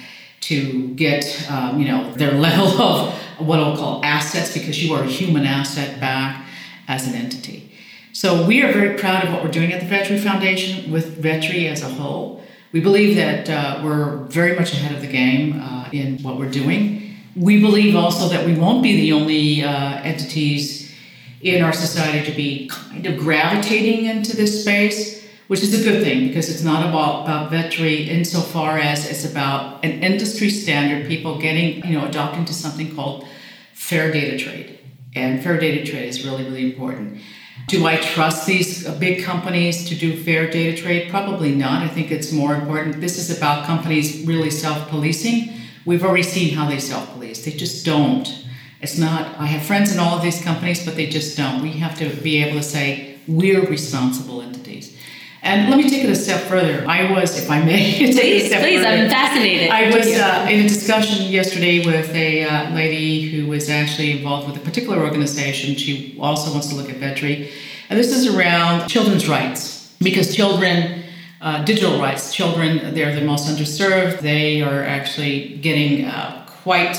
to 0.42 0.90
get 0.96 1.50
um, 1.50 1.80
you 1.80 1.88
know 1.88 2.12
their 2.14 2.32
level 2.48 2.82
of 2.82 3.14
what 3.40 3.60
i'll 3.60 3.76
call 3.76 4.04
assets 4.06 4.54
because 4.54 4.84
you 4.84 4.94
are 4.94 5.04
a 5.04 5.08
human 5.08 5.46
asset 5.46 6.00
back 6.00 6.46
as 6.88 7.08
an 7.08 7.16
entity. 7.16 7.72
So 8.14 8.46
we 8.46 8.62
are 8.62 8.72
very 8.74 8.98
proud 9.00 9.24
of 9.24 9.34
what 9.34 9.44
we're 9.44 9.52
doing 9.52 9.72
at 9.72 9.80
the 9.80 9.88
vetri 9.88 10.20
foundation 10.20 10.92
with 10.92 11.24
vetri 11.24 11.72
as 11.72 11.82
a 11.82 11.90
whole. 11.90 12.44
We 12.74 12.82
believe 12.82 13.16
that 13.16 13.50
uh, 13.50 13.82
we're 13.84 14.18
very 14.26 14.56
much 14.56 14.74
ahead 14.74 14.94
of 14.94 15.02
the 15.02 15.08
game 15.08 15.62
uh, 15.62 15.90
in 15.92 16.22
what 16.22 16.38
we're 16.38 16.52
doing. 16.52 17.16
We 17.36 17.62
believe 17.62 17.96
also 17.96 18.28
that 18.28 18.46
we 18.46 18.54
won't 18.56 18.84
be 18.84 18.98
the 18.98 19.14
only 19.14 19.64
uh, 19.64 20.02
entities 20.04 20.94
in 21.42 21.64
our 21.64 21.74
society 21.74 22.30
to 22.30 22.36
be 22.36 22.68
kind 22.68 23.06
of 23.06 23.18
gravitating 23.18 24.06
into 24.06 24.36
this 24.36 24.62
space, 24.62 25.21
which 25.48 25.62
is 25.62 25.80
a 25.80 25.84
good 25.84 26.04
thing 26.04 26.28
because 26.28 26.50
it's 26.50 26.64
not 26.64 26.88
about, 26.88 27.24
about 27.24 27.52
Vetri 27.52 28.08
insofar 28.08 28.78
as 28.78 29.10
it's 29.10 29.30
about 29.30 29.84
an 29.84 30.04
industry 30.04 30.50
standard, 30.50 31.08
people 31.08 31.40
getting, 31.40 31.86
you 31.86 31.98
know, 31.98 32.06
adopting 32.06 32.46
to 32.46 32.54
something 32.54 32.96
called 32.96 33.28
fair 33.74 34.12
data 34.12 34.38
trade. 34.38 34.80
And 35.14 35.44
fair 35.44 35.60
data 35.60 35.90
trade 35.90 36.08
is 36.08 36.26
really, 36.26 36.44
really 36.44 36.72
important. 36.72 37.22
Do 37.68 37.86
I 37.86 37.98
trust 37.98 38.48
these 38.48 38.88
uh, 38.88 38.98
big 38.98 39.24
companies 39.24 39.88
to 39.90 39.96
do 39.96 40.16
fair 40.24 40.50
data 40.50 40.82
trade? 40.82 41.10
Probably 41.10 41.54
not. 41.54 41.84
I 41.84 41.88
think 41.88 42.12
it's 42.12 42.32
more 42.32 42.56
important. 42.56 43.02
This 43.02 43.18
is 43.18 43.38
about 43.38 43.66
companies 43.66 44.26
really 44.26 44.50
self 44.50 44.88
policing 44.90 45.62
We've 45.86 46.04
already 46.04 46.24
seen 46.24 46.54
how 46.54 46.70
they 46.70 46.80
self 46.80 47.12
police. 47.14 47.44
They 47.44 47.52
just 47.52 47.86
don't. 47.86 48.46
It's 48.82 48.98
not, 48.98 49.38
I 49.40 49.46
have 49.46 49.64
friends 49.64 49.92
in 49.92 50.00
all 50.00 50.16
of 50.16 50.24
these 50.24 50.42
companies, 50.44 50.84
but 50.86 50.96
they 50.96 51.08
just 51.08 51.38
don't. 51.38 51.62
We 51.62 51.74
have 51.74 51.98
to 52.00 52.10
be 52.22 52.44
able 52.44 52.58
to 52.58 52.64
say, 52.64 53.20
we're 53.28 53.66
responsible 53.68 54.42
entities. 54.42 54.98
And 55.44 55.72
let 55.72 55.78
me 55.78 55.90
take 55.90 56.04
it 56.04 56.10
a 56.10 56.16
step 56.16 56.42
further. 56.42 56.86
I 56.88 57.12
was, 57.12 57.38
if 57.38 57.50
I 57.50 57.64
may, 57.64 57.98
please, 57.98 58.16
please, 58.16 58.54
further, 58.54 58.88
I'm 58.88 59.10
fascinated. 59.10 59.72
I 59.72 59.86
was 59.86 60.08
uh, 60.08 60.48
in 60.50 60.66
a 60.66 60.68
discussion 60.68 61.32
yesterday 61.32 61.84
with 61.84 62.14
a 62.14 62.44
uh, 62.44 62.76
lady 62.76 63.30
who 63.30 63.48
was 63.48 63.70
actually 63.70 64.12
involved 64.12 64.48
with 64.48 64.58
a 64.58 64.64
particular 64.64 65.00
organization. 65.02 65.76
She 65.76 66.16
also 66.20 66.52
wants 66.52 66.68
to 66.68 66.76
look 66.76 66.90
at 66.90 66.98
Vetri. 66.98 67.52
And 67.90 67.98
this 67.98 68.16
is 68.16 68.34
around 68.34 68.88
children's 68.88 69.28
rights 69.28 69.94
because 70.00 70.36
children 70.36 71.02
uh, 71.42 71.64
digital 71.64 72.00
rights. 72.00 72.34
Children, 72.34 72.94
they're 72.94 73.16
the 73.16 73.26
most 73.26 73.50
underserved. 73.50 74.20
They 74.20 74.62
are 74.62 74.84
actually 74.84 75.58
getting 75.58 76.06
uh, 76.06 76.46
quite, 76.48 76.98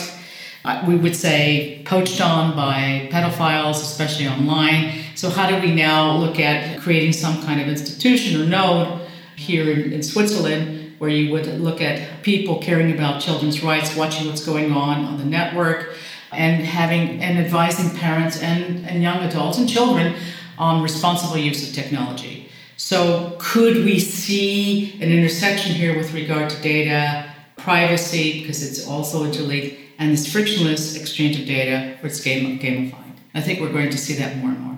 uh, 0.65 0.85
we 0.87 0.97
would 0.97 1.15
say, 1.15 1.83
poached 1.85 2.21
on 2.21 2.57
by 2.57 3.09
pedophiles, 3.13 3.77
especially 3.77 4.27
online. 4.27 5.01
So, 5.23 5.31
how 5.31 5.49
do 5.49 5.57
we 5.64 5.73
now 5.73 6.17
look 6.17 6.41
at 6.41 6.81
creating 6.81 7.12
some 7.12 7.45
kind 7.45 7.61
of 7.61 7.69
institution 7.69 8.41
or 8.41 8.45
node 8.45 9.07
here 9.37 9.71
in, 9.71 9.93
in 9.93 10.02
Switzerland? 10.02 10.97
Where 10.99 11.11
you 11.11 11.31
would 11.31 11.47
look 11.61 11.81
at 11.81 12.25
people 12.25 12.59
caring 12.59 12.93
about 12.93 13.21
children's 13.21 13.62
rights, 13.62 13.95
watching 13.95 14.26
what's 14.26 14.45
going 14.45 14.73
on 14.73 15.05
on 15.05 15.19
the 15.19 15.25
network, 15.25 15.95
and 16.33 16.67
having 16.67 17.23
and 17.23 17.38
advising 17.38 17.97
parents 17.97 18.43
and, 18.43 18.85
and 18.85 19.00
young 19.00 19.19
adults 19.19 19.59
and 19.59 19.69
children 19.69 20.17
on 20.59 20.83
responsible 20.83 21.38
use 21.38 21.69
of 21.69 21.73
technology. 21.73 22.49
So, 22.76 23.37
could 23.38 23.76
we 23.76 24.00
see 24.00 24.95
an 25.00 25.12
intersection 25.12 25.73
here 25.73 25.97
with 25.97 26.12
regard 26.14 26.50
to 26.50 26.61
data, 26.62 27.33
privacy, 27.57 28.41
because 28.41 28.69
it's 28.69 28.88
also 28.88 29.23
interlinked, 29.23 29.76
and 30.00 30.11
this 30.11 30.26
frictionless 30.26 30.97
exchange 30.97 31.38
of 31.38 31.47
data 31.47 31.97
where 32.00 32.11
it's 32.11 32.21
gamified? 32.21 33.14
I 33.35 33.41
think 33.41 33.61
we're 33.61 33.73
going 33.73 33.91
to 33.91 33.99
see 33.99 34.14
that 34.14 34.37
more 34.38 34.50
and 34.50 34.59
more. 34.59 34.72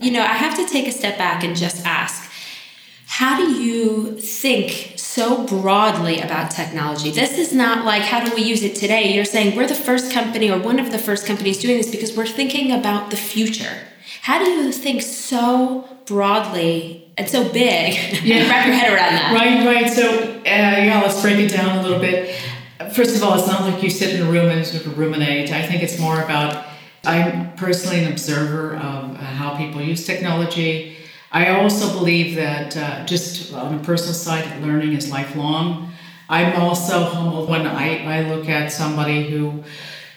You 0.00 0.12
know, 0.12 0.22
I 0.22 0.34
have 0.34 0.56
to 0.56 0.66
take 0.66 0.86
a 0.86 0.92
step 0.92 1.18
back 1.18 1.44
and 1.44 1.56
just 1.56 1.84
ask 1.84 2.30
how 3.06 3.36
do 3.36 3.50
you 3.60 4.20
think 4.20 4.92
so 4.96 5.44
broadly 5.46 6.20
about 6.20 6.50
technology? 6.50 7.10
This 7.10 7.38
is 7.38 7.52
not 7.52 7.84
like 7.84 8.02
how 8.02 8.24
do 8.24 8.34
we 8.34 8.42
use 8.42 8.62
it 8.62 8.76
today? 8.76 9.12
You're 9.14 9.24
saying 9.24 9.56
we're 9.56 9.66
the 9.66 9.74
first 9.74 10.12
company 10.12 10.50
or 10.50 10.58
one 10.58 10.78
of 10.78 10.92
the 10.92 10.98
first 10.98 11.26
companies 11.26 11.58
doing 11.58 11.78
this 11.78 11.90
because 11.90 12.16
we're 12.16 12.26
thinking 12.26 12.70
about 12.70 13.10
the 13.10 13.16
future. 13.16 13.78
How 14.22 14.38
do 14.38 14.50
you 14.50 14.72
think 14.72 15.02
so 15.02 15.88
broadly 16.08 17.08
and 17.18 17.28
so 17.28 17.48
big. 17.52 17.94
Yeah. 18.24 18.48
wrap 18.48 18.66
your 18.66 18.74
head 18.74 18.92
around 18.92 19.12
that. 19.14 19.32
Right, 19.34 19.64
right. 19.64 19.90
So, 19.92 20.08
uh, 20.10 20.42
yeah, 20.44 21.00
let's 21.02 21.20
break 21.22 21.38
it 21.38 21.50
down 21.50 21.78
a 21.78 21.82
little 21.82 21.98
bit. 21.98 22.34
First 22.92 23.16
of 23.16 23.22
all, 23.22 23.38
it's 23.38 23.46
not 23.46 23.62
like 23.62 23.82
you 23.82 23.90
sit 23.90 24.14
in 24.14 24.26
a 24.26 24.30
room 24.30 24.50
and 24.50 24.64
sort 24.66 24.86
of 24.86 24.98
ruminate. 24.98 25.52
I 25.52 25.66
think 25.66 25.82
it's 25.82 25.98
more 25.98 26.20
about, 26.22 26.66
I'm 27.04 27.54
personally 27.54 28.04
an 28.04 28.12
observer 28.12 28.76
of 28.76 29.14
uh, 29.14 29.16
how 29.16 29.56
people 29.56 29.80
use 29.80 30.06
technology. 30.06 30.96
I 31.30 31.50
also 31.50 31.92
believe 31.92 32.36
that 32.36 32.76
uh, 32.76 33.04
just 33.06 33.52
on 33.54 33.74
a 33.74 33.78
personal 33.82 34.14
side, 34.14 34.62
learning 34.62 34.94
is 34.94 35.10
lifelong. 35.10 35.92
I'm 36.28 36.60
also 36.60 37.04
humbled 37.04 37.48
when 37.48 37.66
I, 37.66 38.04
I 38.18 38.28
look 38.34 38.48
at 38.48 38.70
somebody 38.72 39.30
who 39.30 39.62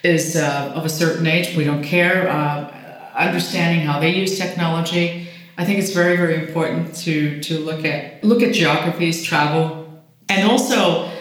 is 0.04 0.36
uh, 0.36 0.74
of 0.76 0.86
a 0.86 0.90
certain 0.90 1.28
age, 1.28 1.56
we 1.56 1.64
don't 1.64 1.84
care, 1.84 2.30
uh, 2.30 2.72
understanding 3.16 3.86
how 3.86 4.00
they 4.00 4.10
use 4.10 4.38
technology 4.38 5.28
I 5.62 5.66
think 5.66 5.78
it's 5.78 5.92
very, 5.92 6.18
very 6.18 6.36
important 6.36 6.96
to 7.06 7.40
to 7.42 7.60
look 7.60 7.86
at 7.86 8.24
look 8.24 8.42
at 8.42 8.52
geographies, 8.54 9.24
travel, 9.24 10.04
and 10.28 10.50
also, 10.50 11.12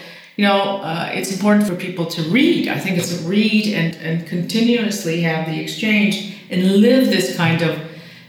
you 0.41 0.47
know, 0.47 0.81
uh, 0.83 1.11
it's 1.13 1.31
important 1.31 1.67
for 1.67 1.75
people 1.75 2.07
to 2.07 2.23
read. 2.31 2.67
I 2.67 2.79
think 2.79 2.97
it's 2.97 3.13
read 3.25 3.75
and 3.75 3.95
and 3.97 4.27
continuously 4.27 5.21
have 5.21 5.45
the 5.45 5.61
exchange 5.61 6.35
and 6.49 6.81
live 6.81 7.11
this 7.11 7.37
kind 7.37 7.61
of 7.61 7.79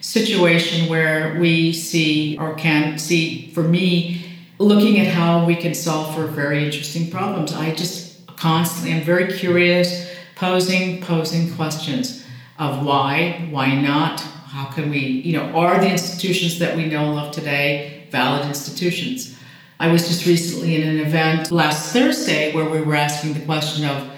situation 0.01 0.89
where 0.89 1.39
we 1.39 1.71
see 1.71 2.37
or 2.37 2.53
can 2.55 2.97
see. 2.97 3.49
For 3.53 3.63
me, 3.63 4.25
looking 4.59 4.99
at 4.99 5.07
how 5.07 5.45
we 5.45 5.55
can 5.55 5.73
solve 5.73 6.13
for 6.13 6.27
very 6.27 6.65
interesting 6.65 7.09
problems. 7.09 7.53
I 7.53 7.73
just 7.73 8.27
constantly 8.35 8.91
am 8.91 9.03
very 9.05 9.31
curious, 9.31 10.13
posing 10.35 11.01
posing 11.01 11.55
questions 11.55 12.25
of 12.59 12.85
why, 12.85 13.47
why 13.51 13.73
not, 13.73 14.19
how 14.19 14.65
can 14.65 14.89
we, 14.89 14.99
you 14.99 15.37
know, 15.37 15.45
are 15.57 15.79
the 15.79 15.89
institutions 15.89 16.59
that 16.59 16.75
we 16.75 16.87
know 16.87 17.05
and 17.05 17.15
love 17.15 17.31
today 17.33 18.05
valid 18.11 18.45
institutions? 18.49 19.37
I 19.81 19.88
was 19.88 20.07
just 20.07 20.27
recently 20.27 20.79
in 20.79 20.88
an 20.88 21.00
event 21.00 21.50
last 21.50 21.91
Thursday 21.91 22.53
where 22.53 22.69
we 22.69 22.81
were 22.81 22.93
asking 22.93 23.33
the 23.33 23.39
question 23.39 23.83
of, 23.83 24.11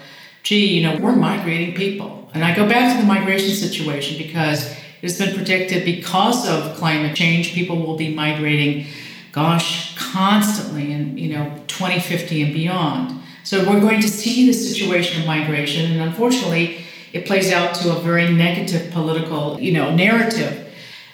gee, 0.43 0.65
you 0.65 0.83
know, 0.83 0.99
we're 0.99 1.15
migrating 1.15 1.73
people. 1.73 2.29
And 2.33 2.43
I 2.43 2.53
go 2.53 2.67
back 2.67 2.93
to 2.93 3.01
the 3.01 3.07
migration 3.07 3.55
situation 3.55 4.17
because 4.17 4.75
it's 5.01 5.17
been 5.17 5.33
predicted 5.33 5.85
because 5.85 6.49
of 6.49 6.75
climate 6.75 7.15
change, 7.15 7.53
people 7.53 7.77
will 7.77 7.95
be 7.95 8.13
migrating, 8.13 8.87
gosh, 9.31 9.97
constantly 9.97 10.91
in, 10.91 11.17
you 11.17 11.33
know, 11.33 11.45
2050 11.67 12.41
and 12.41 12.53
beyond. 12.53 13.21
So 13.45 13.59
we're 13.59 13.79
going 13.79 14.01
to 14.01 14.09
see 14.09 14.45
the 14.45 14.53
situation 14.53 15.21
of 15.21 15.27
migration, 15.27 15.93
and 15.93 16.01
unfortunately, 16.01 16.83
it 17.13 17.25
plays 17.25 17.53
out 17.53 17.73
to 17.75 17.95
a 17.95 18.01
very 18.01 18.33
negative 18.33 18.91
political, 18.91 19.57
you 19.61 19.71
know, 19.71 19.95
narrative. 19.95 20.62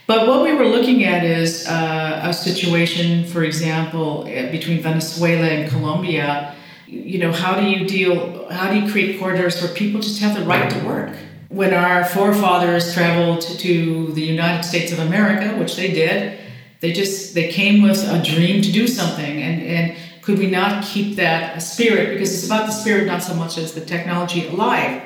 But 0.09 0.27
what 0.27 0.41
we 0.41 0.53
were 0.53 0.65
looking 0.65 1.03
at 1.03 1.23
is 1.23 1.67
uh, 1.67 2.21
a 2.23 2.33
situation, 2.33 3.25
for 3.25 3.43
example, 3.43 4.25
eh, 4.27 4.49
between 4.49 4.81
Venezuela 4.81 5.45
and 5.45 5.69
Colombia. 5.69 6.55
You 6.87 7.19
know, 7.19 7.31
how 7.31 7.53
do 7.59 7.67
you 7.69 7.85
deal? 7.85 8.49
How 8.49 8.71
do 8.71 8.79
you 8.79 8.91
create 8.91 9.19
corridors 9.19 9.61
where 9.61 9.71
people 9.71 10.01
just 10.01 10.19
have 10.21 10.33
the 10.33 10.43
right 10.45 10.67
to 10.67 10.79
work? 10.83 11.15
When 11.49 11.75
our 11.75 12.03
forefathers 12.03 12.91
traveled 12.91 13.41
to 13.41 14.11
the 14.13 14.23
United 14.23 14.63
States 14.63 14.91
of 14.91 14.97
America, 14.97 15.55
which 15.59 15.75
they 15.75 15.91
did, 15.91 16.39
they 16.79 16.91
just 16.91 17.35
they 17.35 17.51
came 17.51 17.83
with 17.83 18.01
a 18.09 18.19
dream 18.23 18.63
to 18.63 18.71
do 18.71 18.87
something, 18.87 19.43
and 19.43 19.61
and 19.61 19.95
could 20.23 20.39
we 20.39 20.49
not 20.49 20.83
keep 20.83 21.17
that 21.17 21.61
spirit? 21.61 22.09
Because 22.13 22.33
it's 22.33 22.47
about 22.47 22.65
the 22.65 22.73
spirit, 22.73 23.05
not 23.05 23.21
so 23.21 23.35
much 23.35 23.59
as 23.59 23.75
the 23.75 23.85
technology 23.85 24.47
alive 24.47 25.03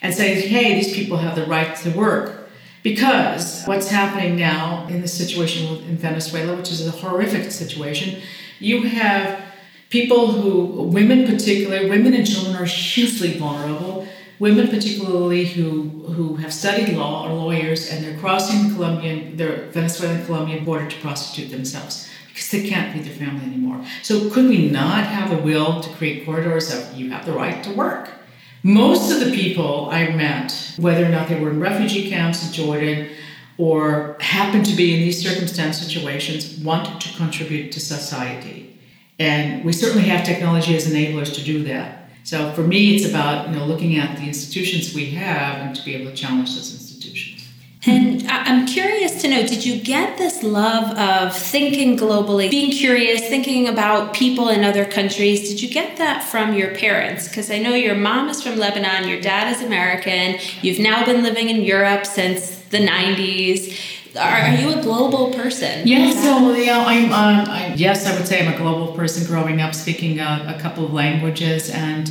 and 0.00 0.14
say 0.14 0.40
hey, 0.40 0.76
these 0.76 0.94
people 0.94 1.18
have 1.18 1.36
the 1.36 1.44
right 1.44 1.76
to 1.84 1.90
work. 1.90 2.39
Because 2.82 3.64
what's 3.64 3.88
happening 3.90 4.36
now 4.36 4.86
in 4.88 5.02
the 5.02 5.08
situation 5.08 5.84
in 5.84 5.96
Venezuela, 5.96 6.56
which 6.56 6.70
is 6.70 6.86
a 6.86 6.90
horrific 6.90 7.50
situation, 7.50 8.22
you 8.58 8.82
have 8.84 9.42
people 9.90 10.32
who, 10.32 10.84
women 10.84 11.26
particularly, 11.26 11.90
women 11.90 12.14
and 12.14 12.26
children 12.26 12.56
are 12.56 12.64
hugely 12.64 13.38
vulnerable. 13.38 14.06
Women 14.38 14.68
particularly 14.68 15.44
who 15.44 15.90
who 16.14 16.36
have 16.36 16.52
studied 16.52 16.96
law 16.96 17.28
or 17.28 17.34
lawyers 17.34 17.90
and 17.90 18.02
they're 18.02 18.18
crossing 18.18 18.68
the 18.68 18.74
Colombian, 18.74 19.36
the 19.36 19.68
Venezuelan 19.70 20.24
Colombian 20.24 20.64
border 20.64 20.88
to 20.88 21.00
prostitute 21.00 21.50
themselves 21.50 22.08
because 22.28 22.50
they 22.50 22.66
can't 22.66 22.94
feed 22.94 23.04
their 23.04 23.14
family 23.14 23.44
anymore. 23.44 23.84
So 24.02 24.30
could 24.30 24.48
we 24.48 24.70
not 24.70 25.04
have 25.04 25.30
a 25.30 25.42
will 25.42 25.80
to 25.80 25.90
create 25.90 26.24
corridors 26.24 26.72
of 26.72 26.94
you 26.94 27.10
have 27.10 27.26
the 27.26 27.32
right 27.32 27.62
to 27.64 27.72
work? 27.72 28.19
Most 28.62 29.10
of 29.10 29.20
the 29.20 29.34
people 29.34 29.88
I 29.90 30.10
met, 30.10 30.74
whether 30.76 31.04
or 31.04 31.08
not 31.08 31.28
they 31.28 31.40
were 31.40 31.50
in 31.50 31.60
refugee 31.60 32.10
camps 32.10 32.46
in 32.46 32.52
Jordan 32.52 33.08
or 33.56 34.16
happened 34.20 34.66
to 34.66 34.76
be 34.76 34.94
in 34.94 35.00
these 35.00 35.22
circumstance 35.22 35.78
situations, 35.78 36.58
want 36.58 37.00
to 37.00 37.16
contribute 37.16 37.72
to 37.72 37.80
society. 37.80 38.78
And 39.18 39.64
we 39.64 39.72
certainly 39.72 40.08
have 40.08 40.24
technology 40.24 40.76
as 40.76 40.90
enablers 40.90 41.34
to 41.34 41.44
do 41.44 41.62
that. 41.64 42.10
So 42.24 42.52
for 42.52 42.62
me, 42.62 42.96
it's 42.96 43.08
about 43.08 43.48
you 43.48 43.56
know 43.56 43.64
looking 43.64 43.96
at 43.96 44.16
the 44.18 44.24
institutions 44.24 44.94
we 44.94 45.06
have 45.12 45.56
and 45.60 45.74
to 45.74 45.84
be 45.84 45.94
able 45.94 46.10
to 46.10 46.16
challenge 46.16 46.54
those 46.54 46.70
institutions. 46.70 46.89
And 47.86 48.26
I'm 48.28 48.66
curious 48.66 49.22
to 49.22 49.28
know 49.28 49.46
did 49.46 49.64
you 49.64 49.80
get 49.80 50.18
this 50.18 50.42
love 50.42 50.96
of 50.98 51.34
thinking 51.34 51.96
globally, 51.96 52.50
being 52.50 52.70
curious, 52.70 53.20
thinking 53.22 53.68
about 53.68 54.12
people 54.12 54.50
in 54.50 54.64
other 54.64 54.84
countries? 54.84 55.48
Did 55.48 55.62
you 55.62 55.70
get 55.70 55.96
that 55.96 56.22
from 56.22 56.52
your 56.54 56.74
parents? 56.74 57.26
Because 57.28 57.50
I 57.50 57.58
know 57.58 57.74
your 57.74 57.94
mom 57.94 58.28
is 58.28 58.42
from 58.42 58.58
Lebanon, 58.58 59.08
your 59.08 59.20
dad 59.20 59.56
is 59.56 59.62
American, 59.62 60.38
you've 60.60 60.78
now 60.78 61.06
been 61.06 61.22
living 61.22 61.48
in 61.48 61.62
Europe 61.62 62.04
since 62.04 62.58
the 62.70 62.78
90s. 62.78 63.78
Are, 64.18 64.54
you 64.54 64.78
a 64.78 64.82
global 64.82 65.32
person? 65.32 65.86
Yes, 65.86 66.22
so 66.22 66.52
yeah, 66.52 66.84
I'm, 66.84 67.04
um, 67.04 67.48
I, 67.48 67.72
yes, 67.76 68.06
I 68.06 68.18
would 68.18 68.26
say 68.26 68.44
I'm 68.44 68.52
a 68.52 68.58
global 68.58 68.92
person 68.92 69.24
growing 69.26 69.60
up 69.60 69.74
speaking 69.74 70.18
a, 70.18 70.54
a 70.56 70.60
couple 70.60 70.84
of 70.84 70.92
languages 70.92 71.70
and 71.70 72.10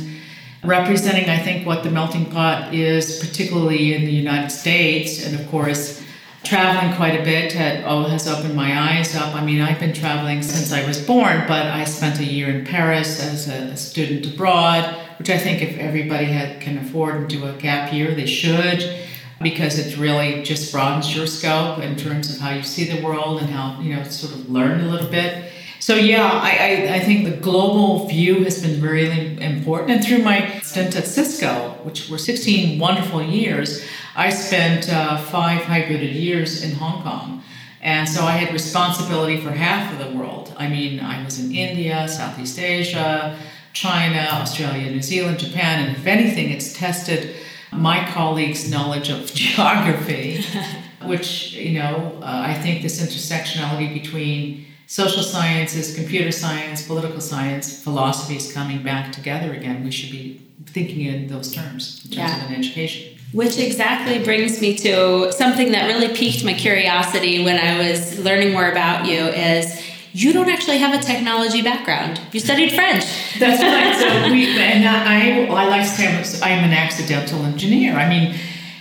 representing, 0.64 1.28
I 1.28 1.38
think, 1.38 1.66
what 1.66 1.82
the 1.82 1.90
melting 1.90 2.26
pot 2.26 2.74
is, 2.74 3.18
particularly 3.18 3.94
in 3.94 4.04
the 4.04 4.12
United 4.12 4.50
States, 4.50 5.24
and 5.26 5.38
of 5.38 5.48
course, 5.48 6.02
traveling 6.42 6.94
quite 6.96 7.20
a 7.20 7.24
bit 7.24 7.54
oh, 7.86 8.04
has 8.04 8.26
opened 8.26 8.54
my 8.54 8.78
eyes 8.78 9.14
up. 9.14 9.34
I 9.34 9.44
mean, 9.44 9.60
I've 9.60 9.78
been 9.78 9.92
traveling 9.92 10.42
since 10.42 10.72
I 10.72 10.86
was 10.86 11.00
born, 11.00 11.44
but 11.46 11.66
I 11.66 11.84
spent 11.84 12.18
a 12.18 12.24
year 12.24 12.48
in 12.48 12.64
Paris 12.64 13.22
as 13.22 13.48
a, 13.48 13.76
student 13.76 14.26
abroad, 14.34 14.84
which 15.18 15.30
I 15.30 15.38
think 15.38 15.62
if 15.62 15.78
everybody 15.78 16.26
can 16.60 16.78
afford 16.78 17.16
and 17.16 17.28
do 17.28 17.46
a 17.46 17.52
gap 17.52 17.92
year, 17.92 18.14
they 18.14 18.26
should 18.26 18.96
because 19.42 19.78
it 19.78 19.96
really 19.96 20.42
just 20.42 20.70
broadens 20.70 21.16
your 21.16 21.26
scope 21.26 21.78
in 21.78 21.96
terms 21.96 22.34
of 22.34 22.38
how 22.40 22.50
you 22.50 22.62
see 22.62 22.84
the 22.84 23.02
world 23.02 23.40
and 23.40 23.48
how 23.48 23.80
you 23.80 23.94
know 23.94 24.02
sort 24.04 24.34
of 24.34 24.50
learn 24.50 24.82
a 24.82 24.88
little 24.88 25.08
bit 25.08 25.50
so 25.80 25.94
yeah 25.94 26.26
I, 26.26 26.50
I, 26.50 26.94
I 26.96 27.00
think 27.00 27.24
the 27.24 27.36
global 27.36 28.06
view 28.06 28.44
has 28.44 28.62
been 28.62 28.80
really 28.80 29.42
important. 29.42 29.90
And 29.90 30.04
through 30.04 30.22
my 30.22 30.60
stint 30.60 30.94
at 30.96 31.06
cisco 31.06 31.78
which 31.82 32.08
were 32.08 32.18
16 32.18 32.78
wonderful 32.78 33.22
years 33.22 33.82
i 34.16 34.30
spent 34.30 34.88
uh, 34.88 35.18
five 35.18 35.62
hybrided 35.62 36.14
years 36.14 36.62
in 36.62 36.72
hong 36.72 37.02
kong. 37.02 37.42
And 37.82 38.08
so 38.08 38.24
i 38.24 38.32
had 38.32 38.52
responsibility 38.52 39.40
for 39.40 39.50
half 39.50 39.92
of 39.92 39.98
the 40.04 40.16
world. 40.16 40.54
I 40.58 40.68
mean 40.68 41.00
i 41.00 41.24
was 41.24 41.38
in 41.42 41.52
india 41.52 42.08
southeast 42.08 42.58
asia 42.58 43.38
china 43.72 44.28
australia 44.32 44.90
new 44.90 45.02
zealand 45.02 45.38
japan 45.38 45.84
and 45.84 45.96
if 45.96 46.06
anything 46.06 46.50
it's 46.50 46.72
tested 46.72 47.34
my 47.72 48.04
colleagues' 48.10 48.70
knowledge 48.70 49.08
of 49.08 49.26
geography, 49.34 50.44
which, 51.04 51.52
you 51.52 51.78
know, 51.78 52.18
uh, 52.22 52.42
I 52.46 52.54
think 52.54 52.82
this 52.82 53.00
intersectionality 53.00 53.92
between 53.92 54.66
social 54.90 55.22
sciences, 55.22 55.94
computer 55.94 56.32
science, 56.32 56.84
political 56.84 57.20
science, 57.20 57.80
philosophy 57.80 58.34
is 58.34 58.52
coming 58.52 58.82
back 58.82 59.12
together 59.12 59.54
again. 59.54 59.84
We 59.84 59.92
should 59.92 60.10
be 60.10 60.42
thinking 60.66 61.02
in 61.02 61.28
those 61.28 61.52
terms 61.52 62.04
in 62.04 62.10
terms 62.10 62.32
yeah. 62.32 62.44
of 62.44 62.50
an 62.50 62.56
education. 62.56 63.16
Which 63.30 63.56
exactly 63.56 64.18
brings 64.18 64.60
me 64.60 64.76
to 64.78 65.30
something 65.30 65.70
that 65.70 65.86
really 65.86 66.12
piqued 66.12 66.44
my 66.44 66.54
curiosity 66.54 67.44
when 67.44 67.60
I 67.60 67.78
was 67.78 68.18
learning 68.18 68.52
more 68.52 68.68
about 68.68 69.06
you 69.06 69.26
is 69.26 69.80
you 70.12 70.32
don't 70.32 70.48
actually 70.48 70.78
have 70.78 70.92
a 70.92 71.00
technology 71.00 71.62
background. 71.62 72.20
You 72.32 72.40
studied 72.40 72.72
French. 72.72 73.04
That's 73.38 73.62
right. 73.62 73.94
So 73.96 74.32
we, 74.32 74.58
and 74.58 74.84
I, 74.84 75.46
I 75.46 75.68
like 75.68 75.82
to 75.82 75.88
say 75.88 76.42
I'm 76.42 76.64
an 76.64 76.72
accidental 76.72 77.44
engineer. 77.44 77.94
I 77.94 78.08
mean, 78.08 78.34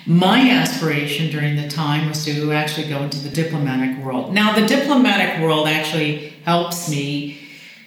my 0.10 0.50
aspiration 0.50 1.30
during 1.30 1.56
the 1.56 1.68
time 1.68 2.10
was 2.10 2.26
to 2.26 2.52
actually 2.52 2.90
go 2.90 3.04
into 3.04 3.20
the 3.20 3.30
diplomatic 3.30 4.04
world. 4.04 4.34
Now, 4.34 4.60
the 4.60 4.66
diplomatic 4.66 5.40
world 5.40 5.68
actually 5.68 6.30
helps 6.46 6.90
me 6.90 7.38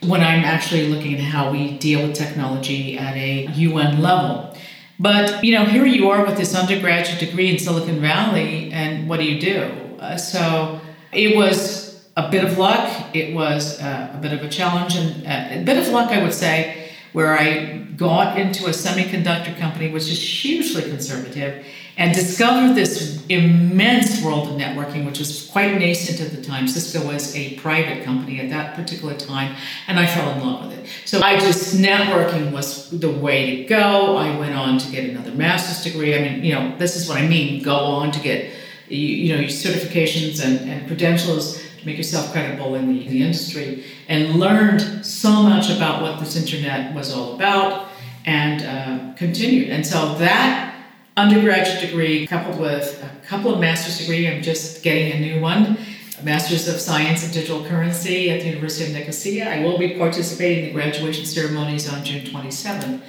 when 0.06 0.20
I'm 0.20 0.44
actually 0.44 0.86
looking 0.86 1.14
at 1.14 1.20
how 1.20 1.50
we 1.50 1.76
deal 1.78 2.06
with 2.06 2.14
technology 2.14 2.96
at 2.96 3.16
a 3.16 3.46
UN 3.46 4.00
level. 4.00 4.56
But 5.00 5.42
you 5.42 5.52
know, 5.52 5.64
here 5.64 5.84
you 5.84 6.10
are 6.10 6.24
with 6.24 6.36
this 6.36 6.54
undergraduate 6.54 7.18
degree 7.18 7.50
in 7.50 7.58
Silicon 7.58 8.00
Valley, 8.00 8.70
and 8.70 9.08
what 9.08 9.18
do 9.18 9.24
you 9.24 9.40
do? 9.40 9.62
Uh, 9.98 10.16
so 10.16 10.80
it 11.12 11.36
was 11.36 12.06
a 12.16 12.30
bit 12.30 12.44
of 12.44 12.56
luck. 12.56 13.16
It 13.16 13.34
was 13.34 13.80
uh, 13.80 14.12
a 14.14 14.18
bit 14.18 14.32
of 14.32 14.44
a 14.44 14.48
challenge 14.48 14.94
and 14.94 15.26
uh, 15.26 15.60
a 15.60 15.64
bit 15.64 15.76
of 15.76 15.88
luck, 15.88 16.12
I 16.12 16.22
would 16.22 16.34
say, 16.34 16.92
where 17.14 17.36
I 17.36 17.78
got 17.96 18.38
into 18.38 18.66
a 18.66 18.70
semiconductor 18.70 19.58
company, 19.58 19.90
which 19.90 20.08
is 20.08 20.20
hugely 20.20 20.82
conservative, 20.82 21.66
and 21.96 22.14
discovered 22.14 22.74
this 22.74 23.24
immense 23.28 24.22
world 24.22 24.48
of 24.48 24.54
networking, 24.54 25.04
which 25.04 25.18
was 25.18 25.48
quite 25.52 25.78
nascent 25.78 26.20
at 26.20 26.34
the 26.34 26.42
time. 26.42 26.66
Cisco 26.66 27.06
was 27.06 27.34
a 27.36 27.54
private 27.56 28.04
company 28.04 28.40
at 28.40 28.48
that 28.50 28.74
particular 28.74 29.14
time, 29.14 29.54
and 29.86 29.98
I 29.98 30.06
fell 30.06 30.30
in 30.30 30.40
love 30.40 30.66
with 30.66 30.78
it. 30.78 30.88
So 31.04 31.20
I 31.22 31.38
just, 31.38 31.76
networking 31.76 32.52
was 32.52 32.90
the 32.90 33.10
way 33.10 33.56
to 33.56 33.64
go. 33.64 34.16
I 34.16 34.38
went 34.38 34.54
on 34.54 34.78
to 34.78 34.90
get 34.90 35.08
another 35.08 35.32
master's 35.32 35.84
degree. 35.84 36.14
I 36.16 36.22
mean, 36.22 36.44
you 36.44 36.54
know, 36.54 36.76
this 36.78 36.96
is 36.96 37.08
what 37.08 37.18
I 37.18 37.26
mean 37.26 37.62
go 37.62 37.76
on 37.76 38.10
to 38.12 38.20
get, 38.20 38.50
you, 38.88 38.98
you 38.98 39.34
know, 39.34 39.40
your 39.40 39.50
certifications 39.50 40.44
and, 40.44 40.68
and 40.68 40.86
credentials 40.86 41.62
make 41.84 41.96
yourself 41.96 42.32
credible 42.32 42.74
in 42.74 42.88
the, 42.88 43.08
the 43.08 43.22
industry, 43.22 43.84
and 44.08 44.38
learned 44.38 45.04
so 45.04 45.42
much 45.42 45.68
about 45.68 46.00
what 46.00 46.20
this 46.20 46.36
internet 46.36 46.94
was 46.94 47.12
all 47.12 47.34
about 47.34 47.88
and 48.24 48.62
uh, 48.62 49.14
continued. 49.14 49.68
And 49.68 49.84
so 49.86 50.14
that 50.14 50.71
undergraduate 51.16 51.80
degree, 51.80 52.26
coupled 52.26 52.58
with 52.58 53.02
a 53.02 53.26
couple 53.26 53.52
of 53.52 53.60
master's 53.60 53.98
degree, 53.98 54.28
I'm 54.28 54.42
just 54.42 54.82
getting 54.82 55.12
a 55.12 55.20
new 55.20 55.40
one, 55.40 55.78
a 56.18 56.24
Master's 56.24 56.68
of 56.68 56.80
Science 56.80 57.24
in 57.24 57.30
Digital 57.32 57.64
Currency 57.64 58.30
at 58.30 58.40
the 58.40 58.46
University 58.46 58.90
of 58.90 58.98
Nicosia. 58.98 59.50
I 59.50 59.62
will 59.62 59.78
be 59.78 59.96
participating 59.96 60.64
in 60.64 60.66
the 60.68 60.72
graduation 60.72 61.26
ceremonies 61.26 61.92
on 61.92 62.04
June 62.04 62.24
27th. 62.24 63.02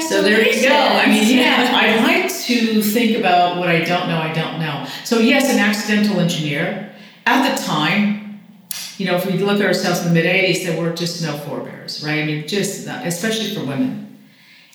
So 0.00 0.22
there 0.22 0.46
you 0.46 0.68
go. 0.68 0.74
I 0.74 1.06
mean, 1.06 1.36
yeah, 1.36 1.70
I 1.72 2.02
like 2.02 2.32
to 2.32 2.82
think 2.82 3.18
about 3.18 3.58
what 3.58 3.68
I 3.68 3.80
don't 3.80 4.08
know, 4.08 4.18
I 4.18 4.32
don't 4.32 4.58
know. 4.58 4.86
So 5.04 5.18
yes, 5.18 5.52
an 5.52 5.58
accidental 5.58 6.20
engineer. 6.20 6.92
At 7.26 7.54
the 7.54 7.62
time, 7.62 8.40
you 8.96 9.06
know, 9.06 9.16
if 9.16 9.26
we 9.26 9.32
look 9.34 9.60
at 9.60 9.66
ourselves 9.66 10.00
in 10.00 10.08
the 10.08 10.14
mid 10.14 10.24
80s, 10.24 10.64
there 10.64 10.80
were 10.80 10.92
just 10.92 11.22
no 11.22 11.36
forebears, 11.38 12.04
right? 12.04 12.22
I 12.22 12.24
mean, 12.24 12.46
just, 12.48 12.86
especially 12.86 13.54
for 13.54 13.64
women. 13.64 14.09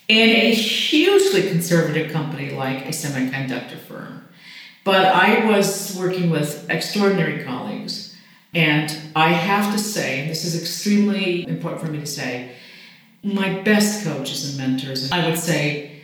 In 0.08 0.30
a 0.30 0.54
hugely 0.54 1.50
conservative 1.50 2.12
company 2.12 2.52
like 2.52 2.86
a 2.86 2.90
semiconductor 2.90 3.78
firm. 3.78 4.28
But 4.84 5.08
I 5.08 5.46
was 5.46 5.96
working 5.98 6.30
with 6.30 6.70
extraordinary 6.70 7.44
colleagues. 7.44 8.16
And 8.54 8.96
I 9.16 9.30
have 9.30 9.74
to 9.74 9.80
say, 9.80 10.22
and 10.22 10.30
this 10.30 10.46
is 10.46 10.60
extremely 10.60 11.48
important 11.48 11.82
for 11.82 11.92
me 11.92 12.00
to 12.00 12.06
say, 12.06 12.52
my 13.24 13.62
best 13.62 14.06
coaches 14.06 14.48
and 14.48 14.58
mentors, 14.58 15.12
I 15.12 15.28
would 15.28 15.40
say, 15.40 16.02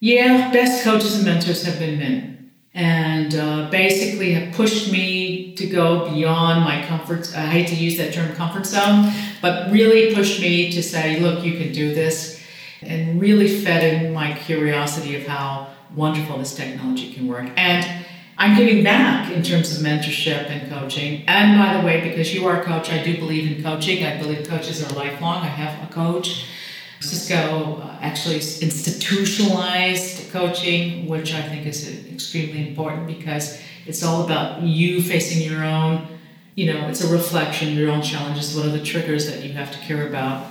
yeah, 0.00 0.50
best 0.50 0.82
coaches 0.82 1.16
and 1.16 1.24
mentors 1.26 1.62
have 1.64 1.78
been 1.78 1.98
men 1.98 2.32
and 2.74 3.34
uh, 3.34 3.68
basically 3.70 4.32
have 4.32 4.54
pushed 4.54 4.90
me 4.90 5.54
to 5.54 5.66
go 5.66 6.08
beyond 6.10 6.64
my 6.64 6.82
comfort 6.86 7.30
i 7.36 7.46
hate 7.46 7.68
to 7.68 7.74
use 7.74 7.98
that 7.98 8.14
term 8.14 8.34
comfort 8.34 8.64
zone 8.64 9.12
but 9.42 9.70
really 9.70 10.14
pushed 10.14 10.40
me 10.40 10.72
to 10.72 10.82
say 10.82 11.20
look 11.20 11.44
you 11.44 11.58
can 11.58 11.70
do 11.72 11.94
this 11.94 12.41
and 12.84 13.20
really 13.20 13.62
fed 13.62 13.82
in 13.82 14.12
my 14.12 14.32
curiosity 14.34 15.16
of 15.16 15.26
how 15.26 15.68
wonderful 15.94 16.38
this 16.38 16.54
technology 16.54 17.12
can 17.12 17.26
work 17.26 17.48
and 17.56 18.04
i'm 18.38 18.56
giving 18.56 18.82
back 18.82 19.30
in 19.30 19.42
terms 19.42 19.76
of 19.76 19.84
mentorship 19.84 20.48
and 20.50 20.70
coaching 20.70 21.22
and 21.26 21.58
by 21.58 21.78
the 21.78 21.86
way 21.86 22.08
because 22.08 22.34
you 22.34 22.46
are 22.46 22.60
a 22.60 22.64
coach 22.64 22.90
i 22.90 23.02
do 23.02 23.16
believe 23.16 23.50
in 23.50 23.62
coaching 23.62 24.04
i 24.04 24.16
believe 24.18 24.46
coaches 24.48 24.82
are 24.82 24.94
lifelong 24.94 25.42
i 25.42 25.46
have 25.46 25.88
a 25.88 25.92
coach 25.92 26.46
Cisco 27.02 27.80
uh, 27.82 27.98
actually 28.00 28.36
institutionalized 28.36 30.30
coaching, 30.30 31.06
which 31.08 31.34
I 31.34 31.42
think 31.42 31.66
is 31.66 32.06
extremely 32.06 32.68
important 32.68 33.06
because 33.06 33.60
it's 33.86 34.02
all 34.02 34.24
about 34.24 34.62
you 34.62 35.02
facing 35.02 35.42
your 35.42 35.64
own, 35.64 36.06
you 36.54 36.72
know, 36.72 36.88
it's 36.88 37.02
a 37.02 37.12
reflection, 37.12 37.76
your 37.76 37.90
own 37.90 38.02
challenges. 38.02 38.56
What 38.56 38.66
are 38.66 38.70
the 38.70 38.82
triggers 38.82 39.26
that 39.26 39.42
you 39.42 39.52
have 39.52 39.72
to 39.72 39.78
care 39.78 40.06
about 40.06 40.46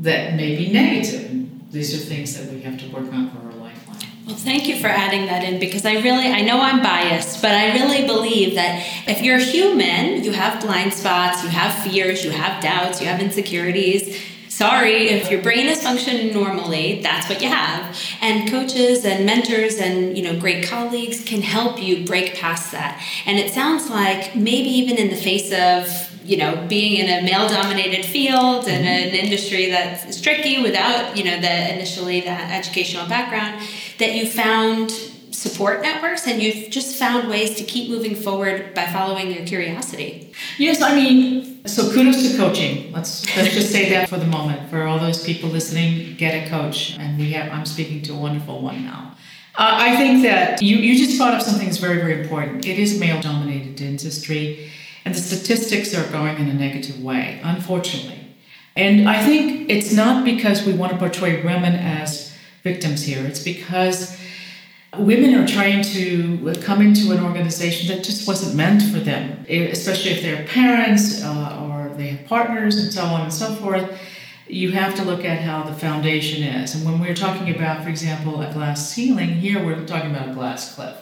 that 0.00 0.34
may 0.34 0.56
be 0.56 0.72
negative? 0.72 1.30
These 1.74 1.92
are 1.92 2.06
things 2.06 2.38
that 2.38 2.52
we 2.52 2.60
have 2.60 2.78
to 2.78 2.86
work 2.90 3.12
on 3.12 3.30
for 3.30 3.38
our 3.38 3.52
lifeline. 3.54 3.98
Well, 4.28 4.36
thank 4.36 4.68
you 4.68 4.78
for 4.78 4.86
adding 4.86 5.26
that 5.26 5.42
in 5.42 5.58
because 5.58 5.84
I 5.84 5.94
really, 5.94 6.28
I 6.28 6.40
know 6.42 6.60
I'm 6.60 6.80
biased, 6.80 7.42
but 7.42 7.50
I 7.50 7.74
really 7.74 8.06
believe 8.06 8.54
that 8.54 8.86
if 9.08 9.22
you're 9.22 9.38
human, 9.38 10.22
you 10.22 10.30
have 10.30 10.62
blind 10.62 10.94
spots, 10.94 11.42
you 11.42 11.48
have 11.48 11.74
fears, 11.82 12.24
you 12.24 12.30
have 12.30 12.62
doubts, 12.62 13.00
you 13.00 13.08
have 13.08 13.20
insecurities. 13.20 14.22
Sorry 14.48 15.08
if 15.08 15.32
your 15.32 15.42
brain 15.42 15.66
is 15.66 15.82
functioning 15.82 16.32
normally 16.32 17.02
that's 17.02 17.28
what 17.28 17.42
you 17.42 17.48
have. 17.48 17.98
And 18.20 18.48
coaches 18.48 19.04
and 19.04 19.26
mentors 19.26 19.78
and 19.78 20.16
you 20.16 20.22
know 20.22 20.38
great 20.38 20.66
colleagues 20.66 21.24
can 21.24 21.42
help 21.42 21.82
you 21.82 22.06
break 22.06 22.36
past 22.36 22.70
that. 22.70 23.04
And 23.26 23.36
it 23.36 23.52
sounds 23.52 23.90
like 23.90 24.36
maybe 24.36 24.68
even 24.68 24.96
in 24.96 25.10
the 25.10 25.16
face 25.16 25.52
of 25.52 26.13
you 26.24 26.36
know 26.36 26.66
being 26.68 26.98
in 26.98 27.06
a 27.06 27.22
male 27.22 27.48
dominated 27.48 28.04
field 28.04 28.66
and 28.66 28.84
mm-hmm. 28.84 29.08
an 29.08 29.14
industry 29.14 29.70
that's 29.70 30.20
tricky 30.20 30.62
without 30.62 31.16
you 31.16 31.24
know 31.24 31.40
the 31.40 31.74
initially 31.74 32.20
that 32.20 32.50
educational 32.50 33.06
background 33.08 33.62
that 33.98 34.14
you 34.14 34.26
found 34.26 34.90
support 35.30 35.82
networks 35.82 36.26
and 36.26 36.42
you've 36.42 36.70
just 36.70 36.96
found 36.96 37.28
ways 37.28 37.56
to 37.56 37.64
keep 37.64 37.90
moving 37.90 38.14
forward 38.14 38.72
by 38.72 38.86
following 38.86 39.30
your 39.30 39.44
curiosity. 39.44 40.32
Yes, 40.58 40.80
I 40.80 40.94
mean, 40.94 41.66
so 41.66 41.92
kudos 41.92 42.30
to 42.30 42.36
coaching. 42.36 42.92
Let's 42.92 43.24
let's 43.36 43.52
just 43.52 43.70
say 43.70 43.90
that 43.90 44.08
for 44.08 44.16
the 44.16 44.26
moment. 44.26 44.70
For 44.70 44.84
all 44.84 44.98
those 44.98 45.22
people 45.22 45.50
listening, 45.50 46.16
get 46.16 46.46
a 46.46 46.48
coach. 46.48 46.96
And 46.98 47.18
we 47.18 47.32
have 47.32 47.52
I'm 47.52 47.66
speaking 47.66 48.00
to 48.02 48.12
a 48.12 48.16
wonderful 48.16 48.62
one 48.62 48.84
now. 48.84 49.14
Uh, 49.56 49.70
I 49.88 49.96
think 49.96 50.24
that 50.24 50.60
you, 50.62 50.76
you 50.78 50.98
just 50.98 51.16
brought 51.16 51.32
up 51.32 51.40
something 51.40 51.66
that's 51.66 51.78
very, 51.78 51.98
very 51.98 52.22
important. 52.22 52.66
It 52.66 52.76
is 52.76 52.98
male 52.98 53.20
dominated 53.20 53.80
industry, 53.80 54.68
and 55.04 55.14
the 55.14 55.18
statistics 55.18 55.94
are 55.94 56.10
going 56.10 56.38
in 56.38 56.48
a 56.48 56.54
negative 56.54 57.02
way, 57.02 57.40
unfortunately. 57.42 58.36
And 58.76 59.08
I 59.08 59.22
think 59.24 59.70
it's 59.70 59.92
not 59.92 60.24
because 60.24 60.66
we 60.66 60.72
want 60.72 60.92
to 60.92 60.98
portray 60.98 61.42
women 61.42 61.74
as 61.74 62.36
victims 62.62 63.02
here, 63.02 63.24
it's 63.24 63.42
because 63.42 64.18
women 64.98 65.34
are 65.34 65.46
trying 65.46 65.82
to 65.82 66.54
come 66.62 66.80
into 66.80 67.12
an 67.12 67.22
organization 67.22 67.94
that 67.94 68.04
just 68.04 68.26
wasn't 68.26 68.56
meant 68.56 68.82
for 68.82 69.00
them, 69.00 69.44
especially 69.48 70.12
if 70.12 70.22
they're 70.22 70.46
parents 70.46 71.22
uh, 71.22 71.60
or 71.62 71.94
they 71.96 72.08
have 72.08 72.26
partners 72.26 72.76
and 72.76 72.92
so 72.92 73.04
on 73.04 73.22
and 73.22 73.32
so 73.32 73.54
forth. 73.56 73.98
You 74.46 74.72
have 74.72 74.94
to 74.96 75.04
look 75.04 75.24
at 75.24 75.40
how 75.40 75.62
the 75.62 75.74
foundation 75.74 76.42
is. 76.42 76.74
And 76.74 76.84
when 76.84 77.00
we're 77.00 77.14
talking 77.14 77.54
about, 77.54 77.82
for 77.82 77.88
example, 77.88 78.42
a 78.42 78.52
glass 78.52 78.90
ceiling, 78.90 79.30
here 79.30 79.64
we're 79.64 79.84
talking 79.86 80.10
about 80.10 80.28
a 80.28 80.34
glass 80.34 80.74
cliff. 80.74 80.96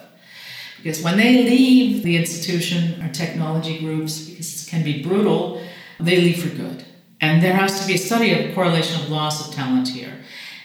Because 0.83 1.01
when 1.01 1.15
they 1.15 1.43
leave 1.43 2.03
the 2.03 2.17
institution 2.17 3.01
or 3.01 3.07
technology 3.07 3.79
groups, 3.79 4.27
because 4.27 4.67
it 4.67 4.69
can 4.69 4.83
be 4.83 5.01
brutal, 5.01 5.63
they 5.97 6.17
leave 6.17 6.43
for 6.43 6.53
good. 6.53 6.83
And 7.21 7.41
there 7.41 7.53
has 7.53 7.79
to 7.79 7.87
be 7.87 7.93
a 7.93 7.97
study 7.97 8.33
of 8.33 8.53
correlation 8.53 9.01
of 9.01 9.09
loss 9.09 9.47
of 9.47 9.55
talent 9.55 9.87
here. 9.87 10.13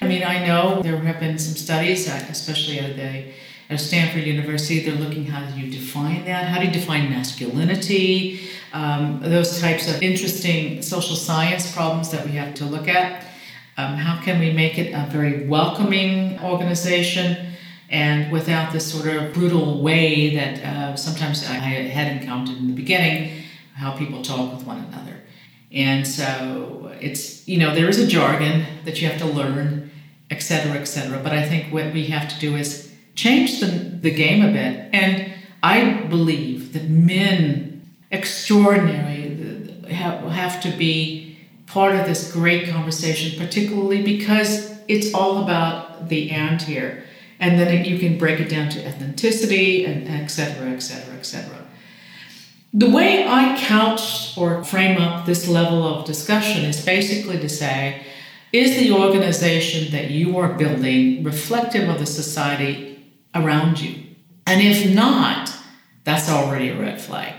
I 0.01 0.09
mean, 0.09 0.25
I 0.25 0.45
know 0.45 0.83
there 0.83 0.97
have 0.97 1.21
been 1.21 1.39
some 1.39 1.55
studies, 1.55 2.09
uh, 2.09 2.27
especially 2.29 2.81
at 2.81 2.97
the 2.97 3.33
at 3.71 3.79
Stanford 3.79 4.23
University, 4.25 4.81
they're 4.81 4.95
looking 4.95 5.27
how 5.27 5.45
do 5.51 5.61
you 5.61 5.71
define 5.71 6.25
that? 6.25 6.49
How 6.49 6.59
do 6.59 6.67
you 6.67 6.73
define 6.73 7.11
masculinity? 7.11 8.41
Um, 8.73 9.21
those 9.23 9.61
types 9.61 9.95
of 9.95 10.03
interesting 10.03 10.81
social 10.81 11.15
science 11.15 11.71
problems 11.71 12.11
that 12.11 12.25
we 12.25 12.33
have 12.33 12.55
to 12.55 12.65
look 12.65 12.89
at. 12.89 13.27
Um, 13.77 13.95
how 13.95 14.23
can 14.23 14.41
we 14.41 14.53
make 14.53 14.79
it 14.79 14.95
a 14.95 15.07
very 15.11 15.47
welcoming 15.47 16.41
organization 16.41 17.53
and 17.91 18.31
without 18.31 18.73
this 18.73 18.91
sort 18.93 19.07
of 19.07 19.33
brutal 19.33 19.83
way 19.83 20.35
that 20.35 20.65
uh, 20.65 20.97
sometimes 20.97 21.43
I 21.49 21.55
had 21.55 22.21
encountered 22.21 22.59
in 22.59 22.67
the 22.67 22.75
beginning, 22.75 23.43
how 23.75 23.93
people 23.93 24.23
talk 24.23 24.53
with 24.55 24.67
one 24.67 24.79
another. 24.85 25.17
And 25.73 26.07
so 26.07 26.95
it's, 27.01 27.47
you 27.47 27.59
know, 27.59 27.75
there 27.75 27.89
is 27.89 27.99
a 27.99 28.07
jargon 28.07 28.65
that 28.85 29.01
you 29.01 29.09
have 29.09 29.19
to 29.21 29.27
learn, 29.27 29.91
et 30.31 30.43
cetera, 30.43 30.73
et 30.73 30.85
cetera. 30.85 31.19
But 31.23 31.33
I 31.33 31.47
think 31.47 31.73
what 31.73 31.93
we 31.93 32.07
have 32.07 32.29
to 32.29 32.39
do 32.39 32.57
is 32.57 32.93
change 33.15 33.61
the, 33.61 33.67
the 33.67 34.11
game 34.11 34.45
a 34.45 34.53
bit. 34.53 34.91
And 34.93 35.33
I 35.63 36.03
believe 36.09 36.73
that 36.73 36.89
men 36.89 37.89
extraordinary 38.11 39.37
have, 39.91 40.23
have 40.31 40.61
to 40.63 40.71
be 40.71 41.39
part 41.67 41.95
of 41.95 42.07
this 42.07 42.33
great 42.33 42.69
conversation, 42.69 43.39
particularly 43.39 44.03
because 44.03 44.75
it's 44.89 45.15
all 45.15 45.43
about 45.43 46.09
the 46.09 46.31
and 46.31 46.61
here. 46.63 47.05
And 47.41 47.59
then 47.59 47.85
you 47.85 47.99
can 47.99 48.19
break 48.19 48.41
it 48.41 48.49
down 48.49 48.69
to 48.71 48.79
ethnicity 48.81 49.87
and 49.87 50.09
et 50.09 50.27
cetera, 50.29 50.71
et 50.71 50.81
cetera, 50.81 51.15
et 51.15 51.25
cetera. 51.25 51.67
The 52.75 52.91
way 52.91 53.27
I 53.27 53.57
couch 53.59 54.37
or 54.37 54.63
frame 54.65 55.01
up 55.01 55.25
this 55.25 55.49
level 55.49 55.87
of 55.87 56.05
discussion 56.05 56.65
is 56.65 56.85
basically 56.85 57.39
to 57.39 57.49
say, 57.49 58.03
is 58.53 58.77
the 58.79 58.93
organization 58.93 59.93
that 59.93 60.11
you 60.11 60.37
are 60.39 60.53
building 60.53 61.23
reflective 61.23 61.89
of 61.89 61.99
the 61.99 62.07
society 62.07 63.13
around 63.35 63.81
you? 63.81 64.05
And 64.47 64.61
if 64.61 64.95
not, 64.95 65.55
that's 66.05 66.29
already 66.29 66.71
a 66.71 66.79
red 66.79 67.01
flag. 67.01 67.35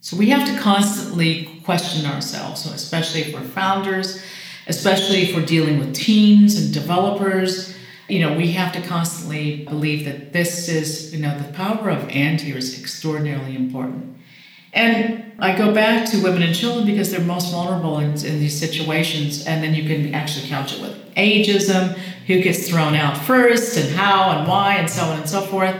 So 0.00 0.16
we 0.16 0.28
have 0.30 0.46
to 0.46 0.60
constantly 0.60 1.60
question 1.64 2.04
ourselves, 2.04 2.62
so 2.62 2.72
especially 2.72 3.22
if 3.22 3.32
we're 3.32 3.40
founders, 3.40 4.22
especially 4.66 5.22
if 5.22 5.34
we're 5.34 5.46
dealing 5.46 5.78
with 5.78 5.94
teams 5.94 6.62
and 6.62 6.74
developers. 6.74 7.73
You 8.08 8.20
know, 8.20 8.36
we 8.36 8.52
have 8.52 8.72
to 8.72 8.82
constantly 8.82 9.64
believe 9.64 10.04
that 10.04 10.32
this 10.32 10.68
is, 10.68 11.14
you 11.14 11.20
know, 11.20 11.36
the 11.38 11.52
power 11.52 11.88
of 11.90 12.08
and 12.10 12.40
here 12.40 12.58
is 12.58 12.78
extraordinarily 12.78 13.56
important. 13.56 14.16
And 14.74 15.32
I 15.38 15.56
go 15.56 15.72
back 15.72 16.10
to 16.10 16.22
women 16.22 16.42
and 16.42 16.54
children 16.54 16.84
because 16.84 17.10
they're 17.10 17.20
most 17.20 17.50
vulnerable 17.50 17.98
in, 18.00 18.10
in, 18.10 18.40
these 18.40 18.58
situations, 18.58 19.46
and 19.46 19.62
then 19.62 19.72
you 19.72 19.84
can 19.84 20.14
actually 20.14 20.48
couch 20.48 20.74
it 20.74 20.82
with 20.82 21.14
ageism, 21.14 21.96
who 22.26 22.42
gets 22.42 22.68
thrown 22.68 22.94
out 22.94 23.16
first, 23.16 23.76
and 23.76 23.94
how, 23.94 24.36
and 24.36 24.48
why, 24.48 24.74
and 24.74 24.90
so 24.90 25.02
on 25.04 25.18
and 25.18 25.28
so 25.28 25.42
forth. 25.42 25.74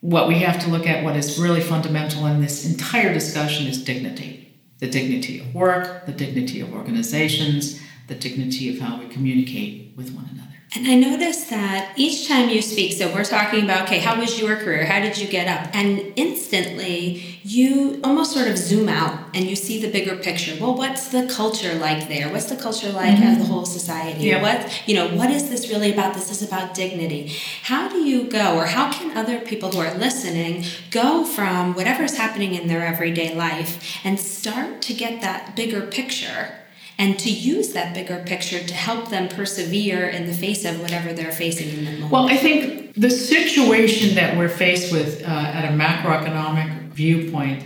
What 0.00 0.28
we 0.28 0.40
have 0.40 0.60
to 0.62 0.70
look 0.70 0.86
at, 0.86 1.02
what 1.02 1.16
is 1.16 1.38
really 1.38 1.62
fundamental 1.62 2.26
in 2.26 2.40
this 2.40 2.66
entire 2.66 3.12
discussion, 3.14 3.66
is 3.66 3.82
dignity 3.82 4.38
the 4.78 4.88
dignity 4.88 5.40
of 5.40 5.54
work, 5.54 6.06
the 6.06 6.12
dignity 6.12 6.60
of 6.60 6.72
organizations, 6.72 7.80
the 8.06 8.14
dignity 8.14 8.72
of 8.72 8.78
how 8.78 8.98
we 8.98 9.08
communicate 9.08 9.92
with 9.96 10.14
one 10.14 10.28
another. 10.32 10.57
And 10.76 10.86
I 10.86 10.96
noticed 10.96 11.48
that 11.48 11.94
each 11.96 12.28
time 12.28 12.50
you 12.50 12.60
speak, 12.60 12.92
so 12.92 13.10
we're 13.14 13.24
talking 13.24 13.64
about, 13.64 13.86
okay, 13.86 14.00
how 14.00 14.20
was 14.20 14.38
your 14.38 14.54
career? 14.56 14.84
How 14.84 15.00
did 15.00 15.16
you 15.16 15.26
get 15.26 15.48
up? 15.48 15.74
And 15.74 16.12
instantly, 16.14 17.40
you 17.42 18.00
almost 18.04 18.32
sort 18.34 18.48
of 18.48 18.58
zoom 18.58 18.86
out 18.86 19.34
and 19.34 19.46
you 19.46 19.56
see 19.56 19.80
the 19.80 19.90
bigger 19.90 20.14
picture. 20.16 20.54
Well, 20.60 20.74
what's 20.74 21.08
the 21.08 21.26
culture 21.26 21.74
like 21.74 22.08
there? 22.08 22.30
What's 22.30 22.50
the 22.50 22.56
culture 22.56 22.92
like 22.92 23.14
mm-hmm. 23.14 23.22
as 23.22 23.38
the 23.38 23.44
whole 23.46 23.64
society? 23.64 24.26
Yeah. 24.26 24.42
What, 24.42 24.86
you 24.86 24.94
know, 24.94 25.08
what 25.16 25.30
is 25.30 25.48
this 25.48 25.70
really 25.70 25.90
about? 25.90 26.12
This 26.12 26.30
is 26.30 26.46
about 26.46 26.74
dignity. 26.74 27.32
How 27.62 27.88
do 27.88 28.00
you 28.00 28.24
go, 28.24 28.56
or 28.58 28.66
how 28.66 28.92
can 28.92 29.16
other 29.16 29.40
people 29.40 29.72
who 29.72 29.80
are 29.80 29.94
listening 29.94 30.64
go 30.90 31.24
from 31.24 31.72
whatever's 31.72 32.18
happening 32.18 32.54
in 32.54 32.68
their 32.68 32.84
everyday 32.84 33.34
life 33.34 33.98
and 34.04 34.20
start 34.20 34.82
to 34.82 34.92
get 34.92 35.22
that 35.22 35.56
bigger 35.56 35.80
picture? 35.80 36.50
And 36.98 37.18
to 37.20 37.30
use 37.30 37.72
that 37.72 37.94
bigger 37.94 38.22
picture 38.26 38.58
to 38.58 38.74
help 38.74 39.08
them 39.08 39.28
persevere 39.28 40.08
in 40.08 40.26
the 40.26 40.34
face 40.34 40.64
of 40.64 40.80
whatever 40.80 41.12
they're 41.12 41.32
facing 41.32 41.68
in 41.68 41.84
the 41.84 41.92
moment. 41.92 42.10
Well, 42.10 42.28
I 42.28 42.36
think 42.36 42.94
the 42.94 43.10
situation 43.10 44.16
that 44.16 44.36
we're 44.36 44.48
faced 44.48 44.92
with 44.92 45.22
uh, 45.22 45.26
at 45.26 45.64
a 45.64 45.76
macroeconomic 45.76 46.88
viewpoint 46.90 47.62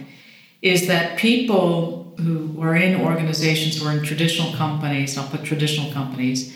is 0.61 0.87
that 0.87 1.19
people 1.19 2.15
who 2.19 2.61
are 2.61 2.77
in 2.77 3.01
organizations 3.01 3.81
who 3.81 3.89
are 3.89 3.93
in 3.93 4.05
traditional 4.05 4.53
companies, 4.53 5.17
I'll 5.17 5.29
put 5.29 5.45
traditional 5.45 5.91
companies, 5.93 6.55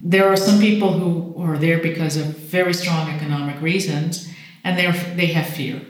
there 0.00 0.28
are 0.28 0.36
some 0.36 0.60
people 0.60 0.92
who 0.92 1.42
are 1.42 1.58
there 1.58 1.78
because 1.78 2.16
of 2.16 2.26
very 2.26 2.72
strong 2.72 3.10
economic 3.10 3.60
reasons, 3.60 4.32
and 4.64 4.78
they 4.78 4.90
they 5.14 5.26
have 5.26 5.46
fear. 5.46 5.82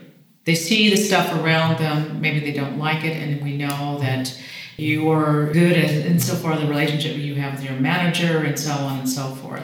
They 0.45 0.55
see 0.55 0.89
the 0.89 0.97
stuff 0.97 1.31
around 1.33 1.77
them, 1.77 2.19
maybe 2.19 2.39
they 2.39 2.51
don't 2.51 2.77
like 2.77 3.03
it, 3.05 3.15
and 3.15 3.41
we 3.43 3.55
know 3.55 3.99
that 3.99 4.35
you 4.79 5.11
are 5.11 5.51
good 5.51 5.73
at 5.73 5.91
insofar 5.91 6.57
the 6.57 6.67
relationship 6.67 7.17
you 7.17 7.35
have 7.35 7.53
with 7.53 7.63
your 7.63 7.79
manager 7.79 8.39
and 8.39 8.57
so 8.57 8.71
on 8.71 8.99
and 8.99 9.09
so 9.09 9.35
forth. 9.35 9.63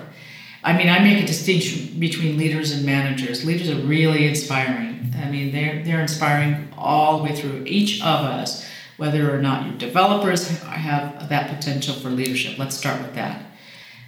I 0.63 0.75
mean, 0.75 0.89
I 0.89 0.99
make 0.99 1.23
a 1.23 1.27
distinction 1.27 1.99
between 1.99 2.37
leaders 2.37 2.71
and 2.71 2.85
managers. 2.85 3.45
Leaders 3.45 3.69
are 3.69 3.79
really 3.85 4.25
inspiring. 4.25 5.13
I 5.15 5.29
mean, 5.29 5.51
they're, 5.51 5.83
they're 5.83 6.01
inspiring 6.01 6.69
all 6.77 7.17
the 7.17 7.23
way 7.23 7.35
through 7.35 7.63
each 7.65 8.01
of 8.01 8.25
us, 8.25 8.65
whether 8.97 9.33
or 9.33 9.41
not 9.41 9.65
your 9.65 9.75
developers 9.77 10.49
have 10.61 11.29
that 11.29 11.55
potential 11.55 11.93
for 11.95 12.09
leadership. 12.09 12.57
Let's 12.57 12.75
start 12.75 13.01
with 13.01 13.13
that. 13.15 13.43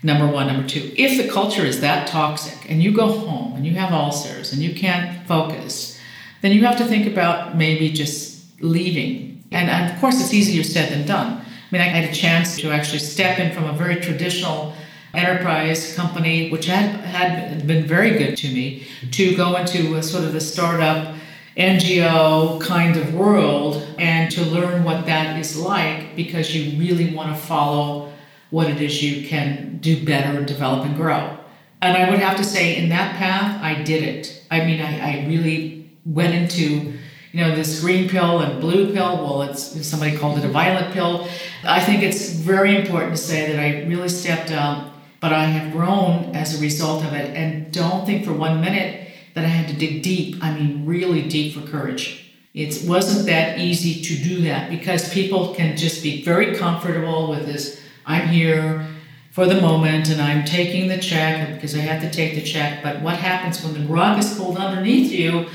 Number 0.03 0.27
one. 0.27 0.47
Number 0.47 0.67
two, 0.67 0.93
if 0.95 1.23
the 1.23 1.31
culture 1.31 1.63
is 1.63 1.81
that 1.81 2.07
toxic 2.07 2.69
and 2.69 2.81
you 2.81 2.91
go 2.91 3.07
home 3.07 3.55
and 3.55 3.65
you 3.65 3.73
have 3.73 3.93
ulcers 3.93 4.53
and 4.53 4.61
you 4.61 4.73
can't 4.73 5.27
focus, 5.27 5.99
then 6.41 6.51
you 6.51 6.65
have 6.65 6.77
to 6.77 6.85
think 6.85 7.07
about 7.07 7.57
maybe 7.57 7.89
just 7.91 8.43
leaving 8.61 9.26
and, 9.51 9.93
of 9.93 9.99
course, 9.99 10.19
it's 10.21 10.33
easier 10.33 10.63
said 10.63 10.91
than 10.91 11.05
done. 11.05 11.37
I 11.37 11.45
mean, 11.71 11.81
I 11.81 11.85
had 11.85 12.09
a 12.09 12.13
chance 12.13 12.57
to 12.57 12.71
actually 12.71 12.99
step 12.99 13.39
in 13.39 13.53
from 13.53 13.65
a 13.65 13.73
very 13.73 13.97
traditional 13.97 14.73
enterprise 15.13 15.95
company, 15.95 16.49
which 16.49 16.65
had, 16.65 16.99
had 17.01 17.65
been 17.65 17.85
very 17.85 18.11
good 18.17 18.37
to 18.37 18.47
me, 18.49 18.87
to 19.11 19.35
go 19.35 19.55
into 19.55 19.95
a 19.95 20.03
sort 20.03 20.23
of 20.23 20.33
the 20.33 20.41
startup 20.41 21.15
NGO 21.57 22.61
kind 22.61 22.95
of 22.97 23.15
world 23.15 23.83
and 23.97 24.31
to 24.31 24.43
learn 24.43 24.83
what 24.83 25.07
that 25.07 25.39
is 25.39 25.57
like 25.57 26.15
because 26.15 26.55
you 26.55 26.77
really 26.79 27.13
want 27.13 27.35
to 27.35 27.41
follow 27.41 28.13
what 28.51 28.69
it 28.69 28.79
is 28.79 29.03
you 29.03 29.27
can 29.27 29.79
do 29.79 30.05
better 30.05 30.43
develop 30.45 30.85
and 30.85 30.95
grow. 30.95 31.37
And 31.81 31.97
I 31.97 32.09
would 32.09 32.19
have 32.19 32.37
to 32.37 32.43
say, 32.43 32.75
in 32.75 32.89
that 32.89 33.15
path, 33.17 33.61
I 33.61 33.83
did 33.83 34.03
it. 34.03 34.43
I 34.49 34.65
mean, 34.65 34.81
I, 34.81 35.23
I 35.23 35.27
really 35.27 35.91
went 36.05 36.33
into 36.33 36.93
you 37.31 37.41
know, 37.41 37.55
this 37.55 37.81
green 37.81 38.09
pill 38.09 38.39
and 38.39 38.61
blue 38.61 38.93
pill. 38.93 39.17
Well, 39.17 39.41
it's 39.43 39.85
somebody 39.85 40.17
called 40.17 40.37
it 40.37 40.45
a 40.45 40.49
violet 40.49 40.93
pill. 40.93 41.27
I 41.63 41.79
think 41.79 42.03
it's 42.03 42.29
very 42.31 42.75
important 42.75 43.15
to 43.15 43.21
say 43.21 43.51
that 43.51 43.59
I 43.59 43.83
really 43.87 44.09
stepped 44.09 44.51
up, 44.51 44.93
but 45.19 45.33
I 45.33 45.45
have 45.45 45.71
grown 45.71 46.35
as 46.35 46.57
a 46.57 46.61
result 46.61 47.03
of 47.03 47.13
it. 47.13 47.35
And 47.35 47.71
don't 47.71 48.05
think 48.05 48.25
for 48.25 48.33
one 48.33 48.61
minute 48.61 49.11
that 49.33 49.45
I 49.45 49.49
had 49.49 49.69
to 49.69 49.75
dig 49.75 50.01
deep. 50.01 50.43
I 50.43 50.53
mean, 50.57 50.85
really 50.85 51.27
deep 51.27 51.53
for 51.53 51.61
courage. 51.61 52.33
It 52.53 52.87
wasn't 52.87 53.27
that 53.27 53.59
easy 53.59 54.01
to 54.01 54.23
do 54.23 54.41
that 54.43 54.71
because 54.71 55.13
people 55.13 55.53
can 55.53 55.77
just 55.77 56.01
be 56.01 56.23
very 56.23 56.55
comfortable 56.55 57.29
with 57.29 57.45
this. 57.45 57.79
I'm 58.03 58.29
here 58.29 58.87
for 59.29 59.45
the 59.45 59.61
moment 59.61 60.09
and 60.09 60.19
I'm 60.19 60.43
taking 60.43 60.87
the 60.87 60.97
check 60.97 61.53
because 61.53 61.75
I 61.75 61.81
have 61.81 62.01
to 62.01 62.09
take 62.09 62.33
the 62.33 62.41
check. 62.41 62.81
But 62.81 63.03
what 63.03 63.17
happens 63.17 63.63
when 63.63 63.75
the 63.75 63.81
rug 63.81 64.17
is 64.17 64.35
pulled 64.35 64.57
underneath 64.57 65.11
you? 65.11 65.45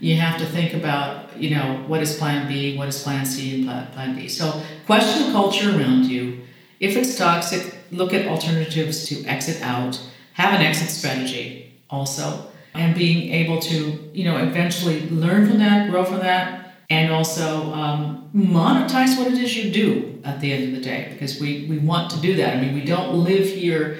You 0.00 0.16
have 0.16 0.38
to 0.38 0.46
think 0.46 0.74
about, 0.74 1.36
you 1.40 1.54
know, 1.54 1.84
what 1.86 2.02
is 2.02 2.16
plan 2.16 2.46
B, 2.48 2.76
what 2.76 2.88
is 2.88 3.02
plan 3.02 3.24
C, 3.24 3.66
and 3.66 3.92
plan, 3.92 4.14
D. 4.14 4.28
So 4.28 4.62
question 4.84 5.26
the 5.26 5.32
culture 5.32 5.70
around 5.70 6.04
you. 6.04 6.42
If 6.80 6.96
it's 6.96 7.16
toxic, 7.16 7.74
look 7.90 8.12
at 8.12 8.26
alternatives 8.26 9.06
to 9.08 9.24
exit 9.24 9.62
out. 9.62 10.00
Have 10.34 10.52
an 10.58 10.64
exit 10.64 10.90
strategy 10.90 11.72
also. 11.88 12.50
And 12.74 12.94
being 12.94 13.32
able 13.32 13.58
to, 13.60 14.10
you 14.12 14.24
know, 14.24 14.36
eventually 14.36 15.08
learn 15.08 15.48
from 15.48 15.58
that, 15.60 15.90
grow 15.90 16.04
from 16.04 16.18
that, 16.18 16.74
and 16.90 17.12
also 17.12 17.72
um, 17.72 18.28
monetize 18.34 19.16
what 19.16 19.28
it 19.28 19.38
is 19.38 19.56
you 19.56 19.70
do 19.72 20.20
at 20.24 20.40
the 20.40 20.52
end 20.52 20.64
of 20.64 20.72
the 20.72 20.80
day 20.80 21.08
because 21.12 21.40
we, 21.40 21.66
we 21.68 21.78
want 21.78 22.10
to 22.10 22.20
do 22.20 22.36
that. 22.36 22.56
I 22.56 22.60
mean, 22.60 22.74
we 22.74 22.84
don't 22.84 23.24
live 23.24 23.46
here 23.46 23.98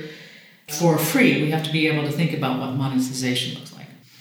for 0.69 0.99
free. 0.99 1.43
We 1.43 1.51
have 1.51 1.63
to 1.65 1.73
be 1.73 1.87
able 1.89 2.05
to 2.05 2.13
think 2.13 2.33
about 2.33 2.59
what 2.61 2.73
monetization 2.75 3.55
looks 3.55 3.73
like. 3.73 3.76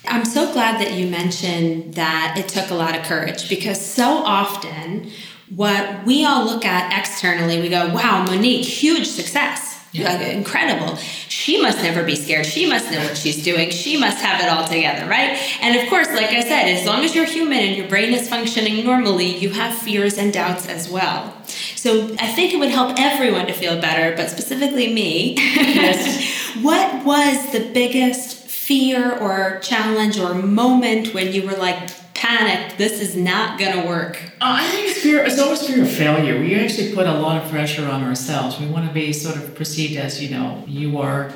I'm 0.08 0.24
so 0.24 0.52
glad 0.52 0.80
that 0.80 0.94
you 0.94 1.06
mentioned 1.08 1.94
that 1.94 2.36
it 2.38 2.48
took 2.48 2.70
a 2.70 2.74
lot 2.74 2.96
of 2.96 3.04
courage 3.04 3.48
because 3.48 3.84
so 3.84 4.04
often 4.04 5.10
what 5.54 6.04
we 6.04 6.24
all 6.24 6.44
look 6.44 6.64
at 6.64 6.98
externally, 6.98 7.60
we 7.60 7.68
go, 7.68 7.92
wow, 7.92 8.24
Monique, 8.24 8.64
huge 8.64 9.06
success. 9.06 9.74
Yeah. 9.92 10.12
Like, 10.12 10.34
incredible. 10.34 10.96
She 10.96 11.60
must 11.62 11.82
never 11.82 12.02
be 12.02 12.16
scared. 12.16 12.44
She 12.44 12.68
must 12.68 12.90
know 12.90 12.98
what 12.98 13.16
she's 13.16 13.42
doing. 13.42 13.70
She 13.70 13.96
must 13.96 14.18
have 14.18 14.40
it 14.42 14.48
all 14.48 14.66
together, 14.66 15.08
right? 15.08 15.38
And 15.62 15.76
of 15.80 15.88
course, 15.88 16.08
like 16.08 16.30
I 16.30 16.42
said, 16.42 16.68
as 16.68 16.84
long 16.84 17.04
as 17.04 17.14
you're 17.14 17.24
human 17.24 17.58
and 17.58 17.76
your 17.76 17.88
brain 17.88 18.12
is 18.12 18.28
functioning 18.28 18.84
normally, 18.84 19.36
you 19.36 19.50
have 19.50 19.74
fears 19.78 20.18
and 20.18 20.32
doubts 20.32 20.68
as 20.68 20.90
well. 20.90 21.32
So 21.76 22.14
I 22.18 22.26
think 22.26 22.52
it 22.52 22.58
would 22.58 22.70
help 22.70 22.98
everyone 22.98 23.46
to 23.46 23.52
feel 23.52 23.80
better, 23.80 24.14
but 24.16 24.28
specifically 24.28 24.92
me. 24.92 25.36
Yes. 25.36 26.56
what 26.62 27.04
was 27.04 27.52
the 27.52 27.70
biggest 27.72 28.35
fear 28.66 29.16
or 29.18 29.60
challenge 29.60 30.18
or 30.18 30.34
moment 30.34 31.14
when 31.14 31.32
you 31.32 31.46
were 31.46 31.56
like, 31.56 31.78
panicked. 32.14 32.78
This 32.78 33.00
is 33.00 33.14
not 33.14 33.58
going 33.58 33.80
to 33.80 33.86
work. 33.86 34.20
Uh, 34.40 34.58
I 34.58 34.66
think 34.70 34.88
it's 34.88 35.00
fear. 35.00 35.24
It's 35.24 35.38
always 35.38 35.64
fear 35.64 35.82
of 35.82 35.90
failure. 35.90 36.40
We 36.40 36.54
actually 36.56 36.92
put 36.94 37.06
a 37.06 37.14
lot 37.14 37.42
of 37.42 37.50
pressure 37.50 37.86
on 37.86 38.02
ourselves. 38.02 38.58
We 38.58 38.66
want 38.66 38.88
to 38.88 38.92
be 38.92 39.12
sort 39.12 39.36
of 39.36 39.54
perceived 39.54 39.96
as 39.96 40.22
you 40.22 40.30
know 40.30 40.64
you 40.66 40.98
are 40.98 41.30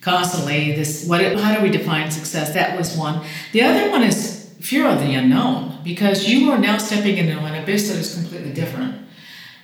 constantly 0.00 0.72
this. 0.72 1.06
What? 1.06 1.20
How 1.38 1.56
do 1.56 1.62
we 1.62 1.70
define 1.70 2.10
success? 2.10 2.52
That 2.52 2.76
was 2.76 2.96
one. 2.96 3.24
The 3.52 3.62
other 3.62 3.90
one 3.90 4.02
is 4.02 4.52
fear 4.60 4.86
of 4.86 4.98
the 4.98 5.14
unknown 5.14 5.78
because 5.84 6.28
you 6.28 6.50
are 6.50 6.58
now 6.58 6.78
stepping 6.78 7.16
into 7.16 7.38
an 7.38 7.62
abyss 7.62 7.88
that 7.88 7.96
is 7.96 8.14
completely 8.14 8.52
different, 8.52 9.06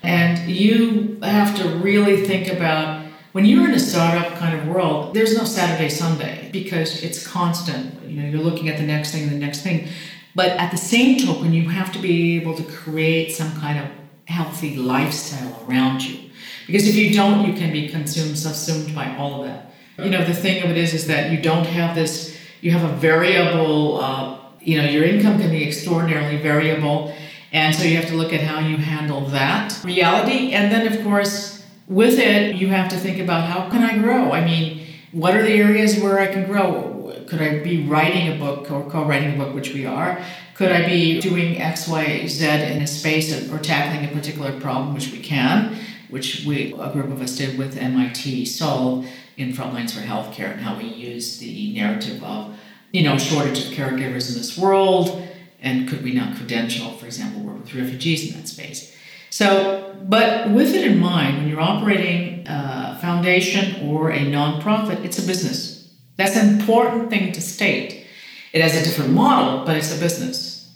and 0.03 0.51
you 0.51 1.19
have 1.23 1.57
to 1.59 1.69
really 1.79 2.25
think 2.25 2.49
about. 2.49 3.04
When 3.35 3.45
you're 3.45 3.65
in 3.65 3.75
a 3.75 3.81
startup 3.81 4.39
kind 4.39 4.57
of 4.57 4.69
world, 4.69 5.13
there's 5.13 5.37
no 5.37 5.43
Saturday, 5.43 5.89
Sunday 5.89 6.51
because 6.53 7.03
it's 7.03 7.27
constant. 7.27 8.01
You 8.09 8.23
know, 8.23 8.29
you're 8.29 8.41
looking 8.41 8.69
at 8.69 8.77
the 8.77 8.85
next 8.85 9.11
thing, 9.11 9.25
and 9.25 9.33
the 9.33 9.45
next 9.45 9.63
thing. 9.63 9.89
But 10.37 10.51
at 10.51 10.71
the 10.71 10.77
same 10.77 11.19
token, 11.19 11.53
you 11.53 11.69
have 11.69 11.91
to 11.95 11.99
be 11.99 12.37
able 12.37 12.55
to 12.55 12.63
create 12.63 13.33
some 13.33 13.51
kind 13.61 13.81
of 13.81 13.87
healthy 14.27 14.77
lifestyle 14.77 15.67
around 15.67 16.03
you. 16.03 16.31
Because 16.69 16.87
if 16.87 16.95
you 16.95 17.13
don't, 17.13 17.45
you 17.45 17.55
can 17.55 17.73
be 17.73 17.89
consumed, 17.89 18.39
subsumed 18.39 18.95
by 18.95 19.17
all 19.17 19.41
of 19.41 19.49
that. 19.49 19.73
You 19.99 20.11
know, 20.11 20.25
the 20.25 20.33
thing 20.33 20.63
of 20.63 20.71
it 20.71 20.77
is, 20.77 20.95
is 20.95 21.09
that 21.09 21.33
you 21.33 21.43
don't 21.43 21.67
have 21.67 21.97
this, 21.97 22.39
you 22.61 22.71
have 22.71 22.89
a 22.89 22.95
variable, 22.95 24.01
uh, 24.01 24.39
you 24.61 24.81
know, 24.81 24.89
your 24.89 25.03
income 25.03 25.41
can 25.41 25.51
be 25.51 25.67
extraordinarily 25.67 26.37
variable. 26.37 27.13
And 27.53 27.75
so 27.75 27.83
you 27.83 27.97
have 27.97 28.07
to 28.11 28.15
look 28.15 28.33
at 28.33 28.43
how 28.43 28.61
you 28.61 28.77
handle 28.77 29.23
that 29.31 29.77
reality. 29.83 30.53
And 30.53 30.71
then, 30.71 30.87
of 30.87 31.03
course, 31.03 31.54
with 31.87 32.19
it, 32.19 32.57
you 32.57 32.69
have 32.69 32.89
to 32.91 32.97
think 32.97 33.19
about 33.19 33.49
how 33.49 33.69
can 33.71 33.83
I 33.83 33.99
grow? 33.99 34.33
I 34.33 34.45
mean, 34.45 34.87
what 35.13 35.35
are 35.35 35.43
the 35.43 35.55
areas 35.55 36.01
where 36.01 36.19
I 36.19 36.27
can 36.27 36.47
grow? 36.47 36.95
could 37.27 37.41
I 37.41 37.63
be 37.63 37.87
writing 37.87 38.33
a 38.33 38.39
book 38.39 38.71
or 38.71 38.89
co-writing 38.89 39.35
a 39.35 39.37
book, 39.37 39.55
which 39.55 39.73
we 39.73 39.87
are? 39.87 40.21
Could 40.55 40.71
I 40.71 40.87
be 40.87 41.21
doing 41.21 41.61
X, 41.61 41.89
Y, 41.89 42.27
Z 42.27 42.47
in 42.47 42.83
a 42.83 42.87
space 42.87 43.51
or 43.51 43.59
tackling 43.59 44.09
a 44.09 44.13
particular 44.13 44.59
problem, 44.61 44.95
which 44.95 45.11
we 45.11 45.19
can, 45.19 45.77
which 46.11 46.45
we 46.47 46.73
a 46.75 46.93
group 46.93 47.11
of 47.11 47.21
us 47.21 47.37
did 47.37 47.59
with 47.59 47.77
MIT 47.77 48.47
Solve 48.47 49.07
in 49.37 49.53
Frontlines 49.53 49.91
for 49.93 50.01
Healthcare, 50.01 50.53
and 50.53 50.61
how 50.61 50.77
we 50.77 50.85
use 50.85 51.39
the 51.39 51.75
narrative 51.75 52.23
of 52.23 52.57
you 52.93 53.03
know 53.03 53.19
shortage 53.19 53.67
of 53.67 53.73
caregivers 53.73 54.29
in 54.29 54.39
this 54.39 54.57
world, 54.57 55.27
and 55.61 55.89
could 55.89 56.05
we 56.05 56.13
not 56.13 56.37
credential, 56.37 56.93
for 56.93 57.07
example, 57.07 57.43
work 57.43 57.59
with 57.59 57.75
refugees 57.75 58.31
in 58.31 58.39
that 58.39 58.47
space? 58.47 58.94
So, 59.39 59.97
but 60.05 60.51
with 60.51 60.75
it 60.75 60.85
in 60.87 61.01
mind, 61.01 61.39
when 61.39 61.49
you're 61.49 61.67
operating 61.75 62.47
a 62.47 62.97
foundation 63.01 63.89
or 63.89 64.11
a 64.11 64.21
nonprofit, 64.21 65.05
it's 65.05 65.19
a 65.19 65.27
business 65.27 65.75
that's 66.17 66.37
an 66.37 66.61
important 66.61 67.11
thing 67.11 67.33
to 67.33 67.41
state. 67.41 68.07
It 68.53 68.63
has 68.63 68.77
a 68.77 68.85
different 68.85 69.13
model, 69.13 69.65
but 69.65 69.77
it's 69.77 69.93
a 69.97 69.99
business. 69.99 70.73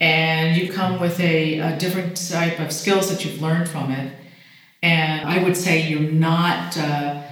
And 0.00 0.56
you 0.56 0.72
come 0.72 1.00
with 1.00 1.20
a, 1.20 1.60
a 1.60 1.78
different 1.78 2.16
type 2.28 2.58
of 2.58 2.72
skills 2.72 3.08
that 3.10 3.24
you've 3.24 3.40
learned 3.40 3.68
from 3.68 3.92
it. 3.92 4.12
And 4.82 5.28
I 5.28 5.40
would 5.44 5.56
say 5.56 5.86
you're 5.88 6.10
not 6.10 6.76
uh, 6.76 7.22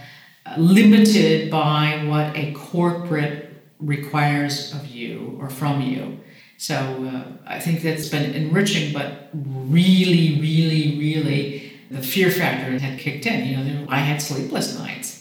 limited 0.56 1.50
by 1.50 2.04
what 2.06 2.37
a 2.37 2.52
corporate 2.52 3.61
requires 3.80 4.72
of 4.72 4.87
you 4.87 5.37
or 5.40 5.50
from 5.50 5.80
you. 5.80 6.20
So 6.61 6.77
uh, 6.77 7.25
I 7.46 7.59
think 7.59 7.83
that's 7.83 8.09
been 8.09 8.35
enriching, 8.35 8.92
but 8.92 9.31
really, 9.33 10.38
really, 10.40 10.99
really, 10.99 11.73
the 11.90 12.03
fear 12.03 12.31
factor 12.31 12.79
had 12.79 12.99
kicked 12.99 13.25
in. 13.25 13.38
You 13.46 13.57
know, 13.57 13.87
I 13.88 13.99
had 13.99 14.20
sleepless 14.20 14.79
nights 14.79 15.20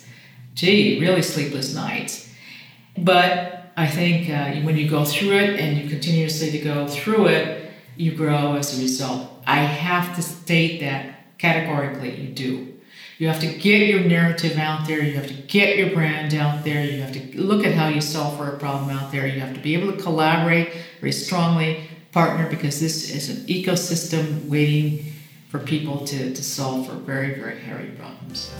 gee, 0.60 1.00
really 1.00 1.22
sleepless 1.22 1.74
nights. 1.74 2.30
But 2.98 3.72
I 3.78 3.88
think 3.88 4.30
uh, 4.30 4.60
when 4.66 4.78
you 4.78 4.90
go 4.90 5.06
through 5.06 5.38
it 5.38 5.60
and 5.60 5.78
you 5.78 5.90
continuously 5.90 6.52
to 6.52 6.60
go 6.60 6.88
through 6.88 7.28
it, 7.28 7.72
you 7.96 8.12
grow 8.14 8.56
as 8.56 8.78
a 8.78 8.82
result. 8.82 9.30
I 9.48 9.60
have 9.60 10.16
to 10.16 10.22
state 10.22 10.82
that 10.82 11.38
categorically, 11.38 12.20
you 12.20 12.30
do. 12.30 12.74
You 13.20 13.28
have 13.28 13.42
to 13.42 13.48
get 13.48 13.86
your 13.90 14.00
narrative 14.00 14.58
out 14.58 14.88
there. 14.88 15.04
You 15.04 15.16
have 15.16 15.28
to 15.28 15.34
get 15.34 15.78
your 15.78 15.90
brand 15.90 16.34
out 16.34 16.64
there. 16.64 16.86
You 16.86 17.02
have 17.02 17.12
to 17.12 17.42
look 17.42 17.66
at 17.66 17.74
how 17.74 17.90
you 17.90 18.00
solve 18.00 18.38
for 18.38 18.48
a 18.48 18.58
problem 18.58 18.92
out 18.92 19.12
there. 19.12 19.28
You 19.28 19.42
have 19.42 19.54
to 19.56 19.60
be 19.60 19.76
able 19.76 19.92
to 19.92 20.02
collaborate 20.02 20.72
very 21.02 21.12
strongly, 21.12 21.84
partner, 22.14 22.50
because 22.50 22.80
this 22.80 23.14
is 23.14 23.28
an 23.28 23.46
ecosystem 23.48 24.48
waiting 24.48 25.12
for 25.50 25.60
people 25.60 26.06
to, 26.06 26.34
to 26.34 26.42
solve 26.42 26.88
for 26.88 26.94
very, 26.94 27.36
very 27.36 27.60
hairy 27.60 27.90
problems. 27.90 28.52